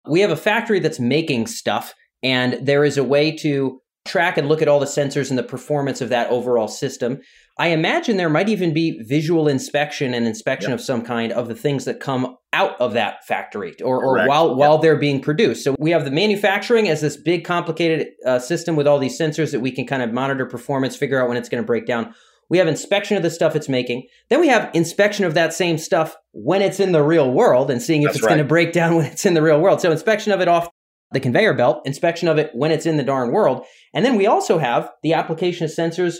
we 0.08 0.20
have 0.20 0.30
a 0.30 0.36
factory 0.36 0.80
that's 0.80 1.00
making 1.00 1.46
stuff, 1.46 1.94
and 2.22 2.54
there 2.62 2.84
is 2.84 2.96
a 2.96 3.04
way 3.04 3.36
to 3.38 3.80
track 4.06 4.38
and 4.38 4.48
look 4.48 4.62
at 4.62 4.68
all 4.68 4.80
the 4.80 4.86
sensors 4.86 5.30
and 5.30 5.38
the 5.38 5.42
performance 5.42 6.00
of 6.00 6.08
that 6.08 6.30
overall 6.30 6.68
system. 6.68 7.20
I 7.60 7.68
imagine 7.68 8.16
there 8.16 8.28
might 8.28 8.48
even 8.48 8.72
be 8.72 9.02
visual 9.02 9.48
inspection 9.48 10.14
and 10.14 10.26
inspection 10.28 10.70
yep. 10.70 10.78
of 10.78 10.84
some 10.84 11.02
kind 11.02 11.32
of 11.32 11.48
the 11.48 11.56
things 11.56 11.86
that 11.86 11.98
come 11.98 12.36
out 12.52 12.80
of 12.80 12.92
that 12.92 13.26
factory 13.26 13.74
or, 13.82 14.02
or 14.02 14.26
while 14.28 14.50
yep. 14.50 14.56
while 14.56 14.78
they're 14.78 14.98
being 14.98 15.20
produced. 15.20 15.64
So 15.64 15.74
we 15.78 15.90
have 15.90 16.04
the 16.04 16.12
manufacturing 16.12 16.88
as 16.88 17.00
this 17.00 17.16
big 17.16 17.44
complicated 17.44 18.08
uh, 18.24 18.38
system 18.38 18.76
with 18.76 18.86
all 18.86 19.00
these 19.00 19.18
sensors 19.18 19.50
that 19.50 19.60
we 19.60 19.72
can 19.72 19.86
kind 19.86 20.02
of 20.02 20.12
monitor 20.12 20.46
performance, 20.46 20.94
figure 20.94 21.20
out 21.20 21.28
when 21.28 21.36
it's 21.36 21.48
going 21.48 21.62
to 21.62 21.66
break 21.66 21.84
down. 21.84 22.14
We 22.48 22.58
have 22.58 22.68
inspection 22.68 23.16
of 23.16 23.24
the 23.24 23.30
stuff 23.30 23.56
it's 23.56 23.68
making. 23.68 24.06
Then 24.30 24.40
we 24.40 24.48
have 24.48 24.70
inspection 24.72 25.24
of 25.24 25.34
that 25.34 25.52
same 25.52 25.78
stuff 25.78 26.16
when 26.32 26.62
it's 26.62 26.78
in 26.78 26.92
the 26.92 27.02
real 27.02 27.30
world 27.30 27.70
and 27.70 27.82
seeing 27.82 28.02
if 28.02 28.06
That's 28.06 28.18
it's 28.18 28.24
right. 28.24 28.30
going 28.30 28.38
to 28.38 28.48
break 28.48 28.72
down 28.72 28.94
when 28.96 29.06
it's 29.06 29.26
in 29.26 29.34
the 29.34 29.42
real 29.42 29.60
world. 29.60 29.80
So 29.80 29.90
inspection 29.90 30.32
of 30.32 30.40
it 30.40 30.48
off 30.48 30.68
the 31.10 31.20
conveyor 31.20 31.54
belt, 31.54 31.82
inspection 31.84 32.28
of 32.28 32.38
it 32.38 32.50
when 32.54 32.70
it's 32.70 32.86
in 32.86 32.98
the 32.98 33.02
darn 33.02 33.32
world. 33.32 33.64
And 33.92 34.04
then 34.04 34.16
we 34.16 34.26
also 34.26 34.58
have 34.58 34.90
the 35.02 35.14
application 35.14 35.64
of 35.64 35.70
sensors 35.70 36.16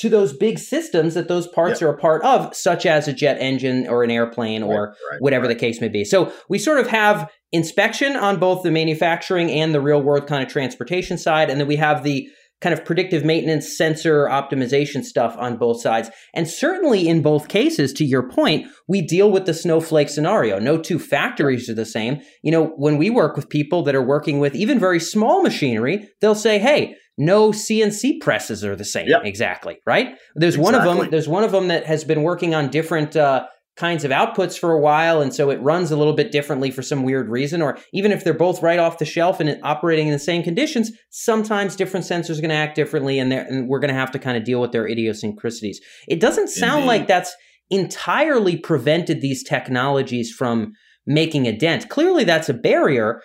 to 0.00 0.08
those 0.08 0.32
big 0.32 0.58
systems 0.58 1.14
that 1.14 1.28
those 1.28 1.46
parts 1.48 1.80
yep. 1.80 1.88
are 1.88 1.94
a 1.94 1.98
part 1.98 2.22
of, 2.22 2.54
such 2.54 2.86
as 2.86 3.06
a 3.06 3.12
jet 3.12 3.36
engine 3.38 3.86
or 3.86 4.02
an 4.02 4.10
airplane 4.10 4.62
or 4.62 4.88
right, 4.88 4.94
right, 5.12 5.20
whatever 5.20 5.46
right. 5.46 5.54
the 5.54 5.60
case 5.60 5.80
may 5.80 5.88
be. 5.88 6.04
So 6.04 6.32
we 6.48 6.58
sort 6.58 6.80
of 6.80 6.86
have 6.88 7.30
inspection 7.52 8.16
on 8.16 8.38
both 8.38 8.62
the 8.62 8.70
manufacturing 8.70 9.50
and 9.50 9.74
the 9.74 9.80
real 9.80 10.02
world 10.02 10.26
kind 10.26 10.42
of 10.42 10.50
transportation 10.50 11.18
side. 11.18 11.50
And 11.50 11.60
then 11.60 11.66
we 11.66 11.76
have 11.76 12.02
the 12.02 12.28
kind 12.60 12.74
of 12.74 12.84
predictive 12.84 13.24
maintenance 13.24 13.76
sensor 13.76 14.26
optimization 14.26 15.02
stuff 15.02 15.34
on 15.38 15.56
both 15.56 15.80
sides. 15.80 16.10
And 16.34 16.48
certainly 16.48 17.08
in 17.08 17.22
both 17.22 17.48
cases, 17.48 17.92
to 17.94 18.04
your 18.04 18.28
point, 18.28 18.66
we 18.86 19.00
deal 19.00 19.30
with 19.30 19.46
the 19.46 19.54
snowflake 19.54 20.10
scenario. 20.10 20.58
No 20.58 20.76
two 20.76 20.98
factories 20.98 21.70
are 21.70 21.74
the 21.74 21.86
same. 21.86 22.20
You 22.42 22.52
know, 22.52 22.66
when 22.76 22.98
we 22.98 23.08
work 23.08 23.34
with 23.34 23.48
people 23.48 23.82
that 23.84 23.94
are 23.94 24.06
working 24.06 24.40
with 24.40 24.54
even 24.54 24.78
very 24.78 25.00
small 25.00 25.42
machinery, 25.42 26.08
they'll 26.20 26.34
say, 26.34 26.58
hey, 26.58 26.96
no 27.20 27.50
CNC 27.50 28.20
presses 28.20 28.64
are 28.64 28.74
the 28.74 28.84
same 28.84 29.06
yep. 29.06 29.20
exactly, 29.24 29.78
right? 29.84 30.16
There's 30.34 30.54
exactly. 30.54 30.78
one 30.78 30.88
of 30.88 30.98
them. 30.98 31.10
There's 31.10 31.28
one 31.28 31.44
of 31.44 31.52
them 31.52 31.68
that 31.68 31.84
has 31.84 32.02
been 32.02 32.22
working 32.22 32.54
on 32.54 32.70
different 32.70 33.14
uh, 33.14 33.46
kinds 33.76 34.04
of 34.04 34.10
outputs 34.10 34.58
for 34.58 34.72
a 34.72 34.80
while 34.80 35.20
and 35.22 35.34
so 35.34 35.50
it 35.50 35.60
runs 35.62 35.90
a 35.90 35.96
little 35.96 36.12
bit 36.12 36.32
differently 36.32 36.70
for 36.70 36.82
some 36.82 37.02
weird 37.02 37.28
reason 37.28 37.62
or 37.62 37.78
even 37.94 38.10
if 38.10 38.24
they're 38.24 38.34
both 38.34 38.62
right 38.62 38.78
off 38.78 38.98
the 38.98 39.04
shelf 39.04 39.38
and 39.40 39.58
operating 39.62 40.06
in 40.06 40.12
the 40.12 40.18
same 40.18 40.42
conditions 40.42 40.90
sometimes 41.08 41.76
different 41.76 42.04
sensors 42.04 42.36
are 42.36 42.42
going 42.42 42.50
to 42.50 42.54
act 42.54 42.74
differently 42.74 43.18
and, 43.18 43.32
and 43.32 43.68
we're 43.68 43.78
going 43.78 43.92
to 43.92 43.98
have 43.98 44.10
to 44.10 44.18
kind 44.18 44.36
of 44.36 44.44
deal 44.44 44.60
with 44.60 44.72
their 44.72 44.86
idiosyncrasies 44.86 45.80
it 46.08 46.20
doesn't 46.20 46.48
sound 46.48 46.82
Indeed. 46.82 46.86
like 46.88 47.06
that's 47.06 47.34
entirely 47.70 48.56
prevented 48.58 49.22
these 49.22 49.42
technologies 49.42 50.30
from 50.30 50.72
making 51.06 51.46
a 51.46 51.56
dent 51.56 51.88
clearly 51.88 52.24
that's 52.24 52.50
a 52.50 52.54
barrier 52.54 53.22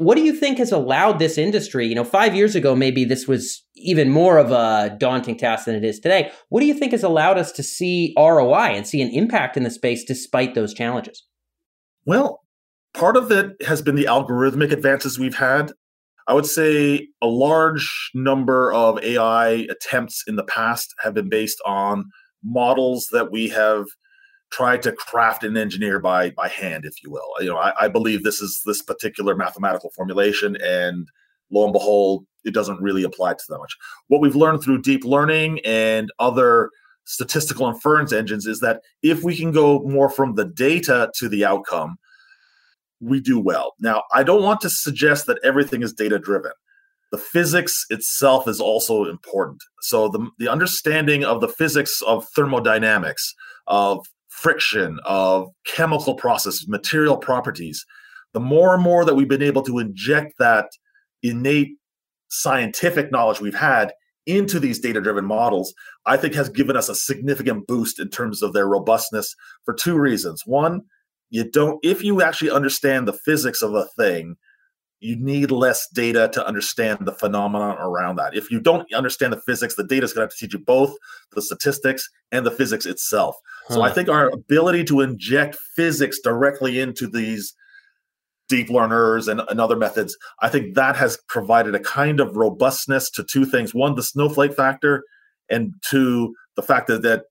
what 0.00 0.16
do 0.16 0.22
you 0.22 0.32
think 0.32 0.56
has 0.56 0.72
allowed 0.72 1.18
this 1.18 1.36
industry? 1.36 1.86
You 1.86 1.94
know, 1.94 2.04
five 2.04 2.34
years 2.34 2.54
ago, 2.54 2.74
maybe 2.74 3.04
this 3.04 3.28
was 3.28 3.62
even 3.76 4.08
more 4.08 4.38
of 4.38 4.50
a 4.50 4.96
daunting 4.98 5.36
task 5.36 5.66
than 5.66 5.74
it 5.74 5.84
is 5.84 6.00
today. 6.00 6.32
What 6.48 6.60
do 6.60 6.66
you 6.66 6.72
think 6.72 6.92
has 6.92 7.02
allowed 7.02 7.36
us 7.36 7.52
to 7.52 7.62
see 7.62 8.14
ROI 8.16 8.72
and 8.76 8.86
see 8.86 9.02
an 9.02 9.10
impact 9.10 9.58
in 9.58 9.62
the 9.62 9.70
space 9.70 10.02
despite 10.02 10.54
those 10.54 10.72
challenges? 10.72 11.26
Well, 12.06 12.40
part 12.94 13.18
of 13.18 13.30
it 13.30 13.62
has 13.66 13.82
been 13.82 13.94
the 13.94 14.06
algorithmic 14.06 14.72
advances 14.72 15.18
we've 15.18 15.34
had. 15.34 15.72
I 16.26 16.32
would 16.32 16.46
say 16.46 17.08
a 17.20 17.26
large 17.26 18.10
number 18.14 18.72
of 18.72 19.02
AI 19.02 19.66
attempts 19.68 20.24
in 20.26 20.36
the 20.36 20.44
past 20.44 20.94
have 21.00 21.12
been 21.12 21.28
based 21.28 21.60
on 21.66 22.04
models 22.42 23.08
that 23.12 23.30
we 23.30 23.50
have 23.50 23.84
tried 24.50 24.82
to 24.82 24.92
craft 24.92 25.44
and 25.44 25.56
engineer 25.56 26.00
by 26.00 26.30
by 26.30 26.48
hand, 26.48 26.84
if 26.84 27.02
you 27.02 27.10
will. 27.10 27.28
You 27.40 27.48
know, 27.50 27.56
I, 27.56 27.84
I, 27.84 27.88
believe 27.88 28.22
this 28.22 28.40
is 28.40 28.62
this 28.66 28.82
particular 28.82 29.34
mathematical 29.34 29.90
formulation, 29.94 30.56
and 30.62 31.08
lo 31.50 31.64
and 31.64 31.72
behold, 31.72 32.24
it 32.44 32.54
doesn't 32.54 32.80
really 32.80 33.04
apply 33.04 33.34
to 33.34 33.44
that 33.48 33.58
much. 33.58 33.76
What 34.08 34.20
we've 34.20 34.36
learned 34.36 34.62
through 34.62 34.82
deep 34.82 35.04
learning 35.04 35.60
and 35.64 36.10
other 36.18 36.70
statistical 37.04 37.68
inference 37.68 38.12
engines 38.12 38.46
is 38.46 38.60
that 38.60 38.82
if 39.02 39.22
we 39.22 39.36
can 39.36 39.52
go 39.52 39.80
more 39.80 40.08
from 40.08 40.34
the 40.34 40.44
data 40.44 41.10
to 41.16 41.28
the 41.28 41.44
outcome, 41.44 41.96
we 43.00 43.20
do 43.20 43.40
well. 43.40 43.74
Now, 43.80 44.04
I 44.12 44.22
don't 44.22 44.42
want 44.42 44.60
to 44.62 44.70
suggest 44.70 45.26
that 45.26 45.40
everything 45.42 45.82
is 45.82 45.92
data 45.92 46.18
driven. 46.18 46.52
The 47.10 47.18
physics 47.18 47.84
itself 47.90 48.46
is 48.46 48.60
also 48.60 49.04
important. 49.06 49.62
So 49.80 50.08
the, 50.08 50.30
the 50.38 50.48
understanding 50.48 51.24
of 51.24 51.40
the 51.40 51.48
physics 51.48 52.00
of 52.06 52.28
thermodynamics, 52.36 53.34
of 53.66 54.06
friction, 54.40 54.98
of 55.04 55.48
chemical 55.66 56.14
processes, 56.14 56.66
material 56.66 57.18
properties, 57.18 57.84
the 58.32 58.40
more 58.40 58.74
and 58.74 58.82
more 58.82 59.04
that 59.04 59.14
we've 59.14 59.28
been 59.28 59.42
able 59.42 59.62
to 59.62 59.78
inject 59.78 60.32
that 60.38 60.70
innate 61.22 61.76
scientific 62.28 63.12
knowledge 63.12 63.40
we've 63.40 63.54
had 63.54 63.92
into 64.26 64.58
these 64.58 64.78
data 64.78 65.00
driven 65.00 65.24
models, 65.24 65.74
I 66.06 66.16
think 66.16 66.34
has 66.34 66.48
given 66.48 66.76
us 66.76 66.88
a 66.88 66.94
significant 66.94 67.66
boost 67.66 68.00
in 68.00 68.08
terms 68.08 68.42
of 68.42 68.52
their 68.52 68.66
robustness 68.66 69.34
for 69.64 69.74
two 69.74 69.98
reasons. 69.98 70.42
One, 70.46 70.82
you 71.28 71.50
don't, 71.50 71.78
if 71.82 72.02
you 72.02 72.22
actually 72.22 72.50
understand 72.50 73.06
the 73.06 73.18
physics 73.24 73.60
of 73.60 73.74
a 73.74 73.86
thing, 73.98 74.36
you 75.00 75.16
need 75.16 75.50
less 75.50 75.88
data 75.88 76.30
to 76.32 76.46
understand 76.46 76.98
the 77.02 77.12
phenomenon 77.12 77.76
around 77.78 78.16
that. 78.16 78.36
If 78.36 78.50
you 78.50 78.60
don't 78.60 78.92
understand 78.92 79.32
the 79.32 79.40
physics, 79.40 79.74
the 79.74 79.84
data 79.84 80.04
is 80.04 80.12
going 80.12 80.20
to 80.20 80.30
have 80.30 80.36
to 80.36 80.36
teach 80.36 80.52
you 80.52 80.58
both 80.58 80.94
the 81.32 81.42
statistics 81.42 82.08
and 82.30 82.44
the 82.44 82.50
physics 82.50 82.84
itself. 82.86 83.36
Huh. 83.68 83.74
So 83.74 83.82
I 83.82 83.90
think 83.90 84.08
our 84.08 84.28
ability 84.28 84.84
to 84.84 85.00
inject 85.00 85.56
physics 85.74 86.20
directly 86.22 86.80
into 86.80 87.06
these 87.06 87.54
deep 88.48 88.68
learners 88.68 89.26
and, 89.28 89.40
and 89.48 89.60
other 89.60 89.76
methods, 89.76 90.16
I 90.42 90.48
think 90.48 90.74
that 90.74 90.96
has 90.96 91.18
provided 91.28 91.74
a 91.74 91.80
kind 91.80 92.20
of 92.20 92.36
robustness 92.36 93.08
to 93.12 93.24
two 93.24 93.46
things. 93.46 93.74
One, 93.74 93.94
the 93.94 94.02
snowflake 94.02 94.54
factor, 94.54 95.04
and 95.48 95.74
two, 95.88 96.34
the 96.56 96.62
fact 96.62 96.88
that, 96.88 97.02
that 97.02 97.24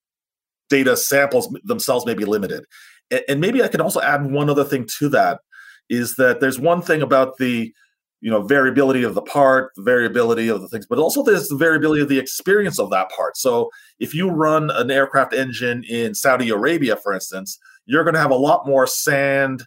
data 0.69 0.97
samples 0.97 1.55
themselves 1.63 2.05
may 2.05 2.13
be 2.13 2.25
limited. 2.25 2.65
And, 3.11 3.21
and 3.29 3.41
maybe 3.41 3.61
I 3.61 3.67
can 3.67 3.81
also 3.81 4.01
add 4.01 4.31
one 4.31 4.49
other 4.49 4.63
thing 4.63 4.87
to 4.97 5.09
that 5.09 5.41
is 5.89 6.15
that 6.15 6.39
there's 6.39 6.59
one 6.59 6.81
thing 6.81 7.01
about 7.01 7.37
the 7.37 7.73
you 8.21 8.29
know 8.29 8.41
variability 8.41 9.03
of 9.03 9.15
the 9.15 9.21
part 9.21 9.71
the 9.75 9.81
variability 9.81 10.49
of 10.49 10.61
the 10.61 10.67
things 10.67 10.85
but 10.85 10.99
also 10.99 11.23
there's 11.23 11.47
the 11.47 11.55
variability 11.55 12.01
of 12.01 12.09
the 12.09 12.19
experience 12.19 12.79
of 12.79 12.89
that 12.89 13.09
part. 13.11 13.37
So 13.37 13.69
if 13.99 14.13
you 14.13 14.29
run 14.29 14.69
an 14.71 14.91
aircraft 14.91 15.33
engine 15.33 15.83
in 15.87 16.13
saudi 16.15 16.49
arabia 16.49 16.95
for 16.95 17.13
instance 17.13 17.57
you're 17.85 18.03
going 18.03 18.13
to 18.13 18.19
have 18.19 18.31
a 18.31 18.35
lot 18.35 18.67
more 18.67 18.85
sand 18.85 19.65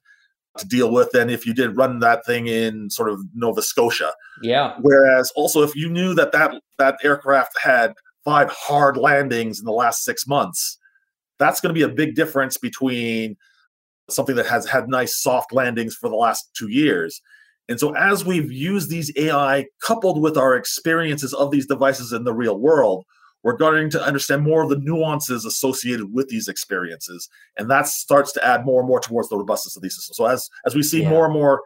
to 0.59 0.67
deal 0.67 0.93
with 0.93 1.11
than 1.13 1.31
if 1.31 1.47
you 1.47 1.55
did 1.55 1.77
run 1.77 2.01
that 2.01 2.27
thing 2.27 2.47
in 2.47 2.91
sort 2.91 3.09
of 3.09 3.21
nova 3.35 3.63
scotia. 3.63 4.13
Yeah. 4.43 4.77
Whereas 4.83 5.33
also 5.35 5.63
if 5.63 5.75
you 5.75 5.89
knew 5.89 6.15
that 6.15 6.33
that 6.33 6.53
that 6.79 6.99
aircraft 7.03 7.59
had 7.63 7.95
five 8.25 8.51
hard 8.51 8.97
landings 8.99 9.59
in 9.59 9.65
the 9.65 9.73
last 9.73 10.05
six 10.05 10.27
months 10.27 10.79
that's 11.39 11.61
going 11.61 11.75
to 11.75 11.79
be 11.79 11.83
a 11.83 11.95
big 11.95 12.15
difference 12.15 12.57
between 12.57 13.37
something 14.15 14.37
that 14.37 14.47
has 14.47 14.67
had 14.67 14.89
nice 14.89 15.21
soft 15.21 15.53
landings 15.53 15.95
for 15.95 16.09
the 16.09 16.17
last 16.17 16.51
two 16.57 16.69
years. 16.69 17.21
And 17.69 17.79
so, 17.79 17.95
as 17.95 18.25
we've 18.25 18.51
used 18.51 18.91
these 18.91 19.13
AI 19.17 19.67
coupled 19.85 20.21
with 20.21 20.37
our 20.37 20.57
experiences 20.57 21.33
of 21.33 21.51
these 21.51 21.67
devices 21.67 22.13
in 22.13 22.25
the 22.25 22.35
real 22.35 22.59
world, 22.59 23.05
we're 23.43 23.57
starting 23.57 23.91
to 23.91 24.03
understand 24.03 24.43
more 24.43 24.63
of 24.63 24.69
the 24.69 24.79
nuances 24.79 25.45
associated 25.45 26.13
with 26.13 26.29
these 26.29 26.49
experiences. 26.49 27.29
And 27.57 27.71
that 27.71 27.87
starts 27.87 28.33
to 28.33 28.45
add 28.45 28.65
more 28.65 28.81
and 28.81 28.89
more 28.89 29.01
towards 29.01 29.29
the 29.29 29.37
robustness 29.37 29.77
of 29.77 29.83
these 29.83 29.95
systems. 29.95 30.17
So, 30.17 30.27
as, 30.27 30.49
as 30.67 30.75
we 30.75 30.83
see 30.83 31.03
yeah. 31.03 31.11
more 31.11 31.25
and 31.25 31.35
more 31.35 31.63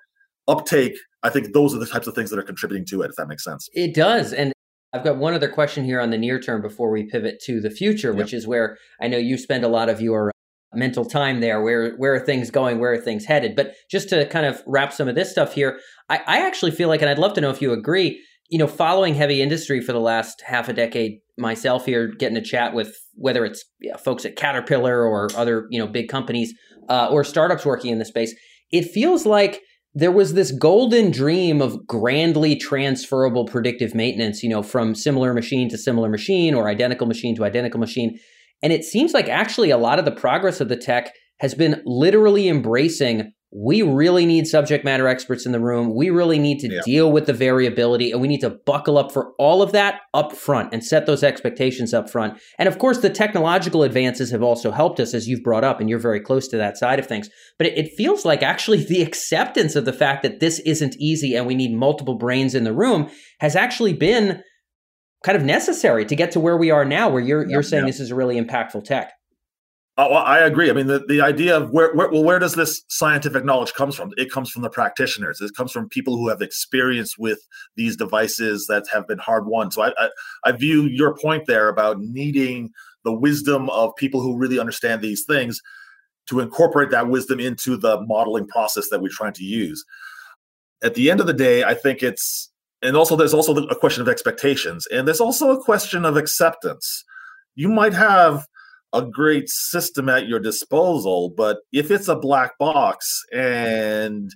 uptake, 0.48 0.96
I 1.22 1.30
think 1.30 1.52
those 1.52 1.74
are 1.74 1.78
the 1.78 1.86
types 1.86 2.06
of 2.06 2.14
things 2.14 2.30
that 2.30 2.38
are 2.38 2.44
contributing 2.44 2.86
to 2.86 3.02
it, 3.02 3.10
if 3.10 3.16
that 3.16 3.28
makes 3.28 3.44
sense. 3.44 3.68
It 3.72 3.94
does. 3.94 4.32
And 4.32 4.52
I've 4.92 5.04
got 5.04 5.16
one 5.16 5.34
other 5.34 5.48
question 5.48 5.84
here 5.84 6.00
on 6.00 6.10
the 6.10 6.18
near 6.18 6.40
term 6.40 6.62
before 6.62 6.90
we 6.90 7.04
pivot 7.04 7.40
to 7.44 7.60
the 7.60 7.70
future, 7.70 8.10
yep. 8.10 8.16
which 8.16 8.32
is 8.32 8.46
where 8.46 8.78
I 9.00 9.08
know 9.08 9.18
you 9.18 9.36
spend 9.36 9.64
a 9.64 9.68
lot 9.68 9.88
of 9.88 10.00
your 10.00 10.30
mental 10.74 11.04
time 11.04 11.40
there. 11.40 11.62
Where 11.62 11.94
where 11.96 12.14
are 12.14 12.20
things 12.20 12.50
going? 12.50 12.78
Where 12.78 12.92
are 12.92 12.98
things 13.00 13.24
headed? 13.24 13.56
But 13.56 13.74
just 13.90 14.08
to 14.10 14.26
kind 14.26 14.46
of 14.46 14.62
wrap 14.66 14.92
some 14.92 15.08
of 15.08 15.14
this 15.14 15.30
stuff 15.30 15.54
here, 15.54 15.78
I, 16.08 16.20
I 16.26 16.46
actually 16.46 16.72
feel 16.72 16.88
like, 16.88 17.00
and 17.00 17.10
I'd 17.10 17.18
love 17.18 17.34
to 17.34 17.40
know 17.40 17.50
if 17.50 17.62
you 17.62 17.72
agree. 17.72 18.22
You 18.48 18.58
know, 18.58 18.68
following 18.68 19.14
heavy 19.14 19.42
industry 19.42 19.80
for 19.80 19.92
the 19.92 20.00
last 20.00 20.40
half 20.46 20.68
a 20.68 20.72
decade 20.72 21.18
myself 21.36 21.84
here, 21.84 22.06
getting 22.06 22.36
a 22.36 22.42
chat 22.42 22.74
with 22.74 22.96
whether 23.14 23.44
it's 23.44 23.64
folks 24.04 24.24
at 24.24 24.36
Caterpillar 24.36 25.04
or 25.04 25.28
other 25.36 25.66
you 25.70 25.78
know 25.78 25.86
big 25.86 26.08
companies 26.08 26.54
uh, 26.88 27.08
or 27.10 27.24
startups 27.24 27.66
working 27.66 27.90
in 27.90 27.98
the 27.98 28.04
space, 28.04 28.34
it 28.70 28.84
feels 28.84 29.26
like 29.26 29.62
there 29.94 30.12
was 30.12 30.34
this 30.34 30.52
golden 30.52 31.10
dream 31.10 31.62
of 31.62 31.86
grandly 31.86 32.54
transferable 32.54 33.46
predictive 33.46 33.94
maintenance, 33.94 34.42
you 34.42 34.48
know, 34.50 34.62
from 34.62 34.94
similar 34.94 35.32
machine 35.32 35.70
to 35.70 35.78
similar 35.78 36.10
machine 36.10 36.54
or 36.54 36.68
identical 36.68 37.06
machine 37.06 37.34
to 37.34 37.44
identical 37.44 37.80
machine. 37.80 38.18
And 38.62 38.72
it 38.72 38.84
seems 38.84 39.12
like 39.12 39.28
actually 39.28 39.70
a 39.70 39.78
lot 39.78 39.98
of 39.98 40.04
the 40.04 40.12
progress 40.12 40.60
of 40.60 40.68
the 40.68 40.76
tech 40.76 41.12
has 41.40 41.54
been 41.54 41.82
literally 41.84 42.48
embracing 42.48 43.32
we 43.58 43.80
really 43.80 44.26
need 44.26 44.46
subject 44.46 44.84
matter 44.84 45.06
experts 45.06 45.46
in 45.46 45.52
the 45.52 45.60
room. 45.60 45.94
We 45.94 46.10
really 46.10 46.38
need 46.38 46.58
to 46.60 46.68
yeah. 46.68 46.80
deal 46.84 47.10
with 47.10 47.26
the 47.26 47.32
variability 47.32 48.10
and 48.10 48.20
we 48.20 48.28
need 48.28 48.40
to 48.40 48.50
buckle 48.50 48.98
up 48.98 49.12
for 49.12 49.32
all 49.38 49.62
of 49.62 49.72
that 49.72 50.00
up 50.12 50.32
front 50.32 50.74
and 50.74 50.84
set 50.84 51.06
those 51.06 51.22
expectations 51.22 51.94
up 51.94 52.10
front. 52.10 52.38
And 52.58 52.68
of 52.68 52.78
course, 52.78 52.98
the 52.98 53.08
technological 53.08 53.82
advances 53.82 54.30
have 54.30 54.42
also 54.42 54.72
helped 54.72 54.98
us, 54.98 55.14
as 55.14 55.28
you've 55.28 55.42
brought 55.42 55.64
up, 55.64 55.80
and 55.80 55.88
you're 55.88 55.98
very 55.98 56.20
close 56.20 56.48
to 56.48 56.56
that 56.56 56.76
side 56.76 56.98
of 56.98 57.06
things. 57.06 57.30
But 57.56 57.68
it, 57.68 57.78
it 57.78 57.92
feels 57.96 58.24
like 58.24 58.42
actually 58.42 58.84
the 58.88 59.02
acceptance 59.02 59.76
of 59.76 59.84
the 59.84 59.92
fact 59.92 60.22
that 60.22 60.40
this 60.40 60.58
isn't 60.60 60.96
easy 60.98 61.34
and 61.34 61.46
we 61.46 61.54
need 61.54 61.74
multiple 61.74 62.18
brains 62.18 62.54
in 62.54 62.64
the 62.64 62.74
room 62.74 63.08
has 63.40 63.54
actually 63.54 63.94
been 63.94 64.42
kind 65.26 65.36
of 65.36 65.42
necessary 65.42 66.04
to 66.04 66.14
get 66.14 66.30
to 66.30 66.38
where 66.38 66.56
we 66.56 66.70
are 66.70 66.84
now, 66.84 67.08
where 67.08 67.20
you're 67.20 67.44
you're 67.50 67.62
saying 67.62 67.84
this 67.84 67.98
is 67.98 68.12
a 68.12 68.14
really 68.14 68.40
impactful 68.40 68.84
tech. 68.84 69.12
Uh, 69.98 70.06
well, 70.08 70.22
I 70.22 70.38
agree. 70.38 70.70
I 70.70 70.72
mean, 70.72 70.86
the, 70.86 71.04
the 71.08 71.20
idea 71.20 71.56
of 71.56 71.70
where, 71.70 71.92
where, 71.94 72.08
well, 72.10 72.22
where 72.22 72.38
does 72.38 72.54
this 72.54 72.82
scientific 72.88 73.44
knowledge 73.44 73.72
comes 73.72 73.96
from? 73.96 74.12
It 74.18 74.30
comes 74.30 74.50
from 74.50 74.62
the 74.62 74.70
practitioners. 74.70 75.40
It 75.40 75.50
comes 75.56 75.72
from 75.72 75.88
people 75.88 76.16
who 76.16 76.28
have 76.28 76.42
experience 76.42 77.18
with 77.18 77.40
these 77.76 77.96
devices 77.96 78.66
that 78.68 78.84
have 78.92 79.08
been 79.08 79.18
hard 79.18 79.46
won. 79.46 79.72
So 79.72 79.82
I, 79.82 79.92
I, 79.98 80.10
I 80.44 80.52
view 80.52 80.82
your 80.82 81.16
point 81.16 81.46
there 81.46 81.68
about 81.68 81.98
needing 81.98 82.70
the 83.04 83.12
wisdom 83.12 83.68
of 83.70 83.96
people 83.96 84.20
who 84.20 84.36
really 84.36 84.60
understand 84.60 85.00
these 85.00 85.24
things 85.26 85.60
to 86.28 86.38
incorporate 86.38 86.90
that 86.90 87.08
wisdom 87.08 87.40
into 87.40 87.76
the 87.76 88.00
modeling 88.02 88.46
process 88.46 88.90
that 88.90 89.00
we're 89.00 89.08
trying 89.10 89.32
to 89.32 89.44
use. 89.44 89.82
At 90.84 90.94
the 90.94 91.10
end 91.10 91.20
of 91.20 91.26
the 91.26 91.32
day, 91.32 91.64
I 91.64 91.74
think 91.74 92.02
it's 92.02 92.52
and 92.82 92.96
also 92.96 93.16
there's 93.16 93.34
also 93.34 93.54
a 93.54 93.76
question 93.76 94.02
of 94.02 94.08
expectations 94.08 94.86
and 94.86 95.06
there's 95.06 95.20
also 95.20 95.50
a 95.50 95.62
question 95.62 96.04
of 96.04 96.16
acceptance. 96.16 97.04
You 97.54 97.68
might 97.68 97.94
have 97.94 98.46
a 98.92 99.02
great 99.02 99.48
system 99.48 100.08
at 100.08 100.28
your 100.28 100.38
disposal 100.38 101.32
but 101.36 101.58
if 101.72 101.90
it's 101.90 102.08
a 102.08 102.16
black 102.16 102.56
box 102.58 103.22
and 103.32 104.30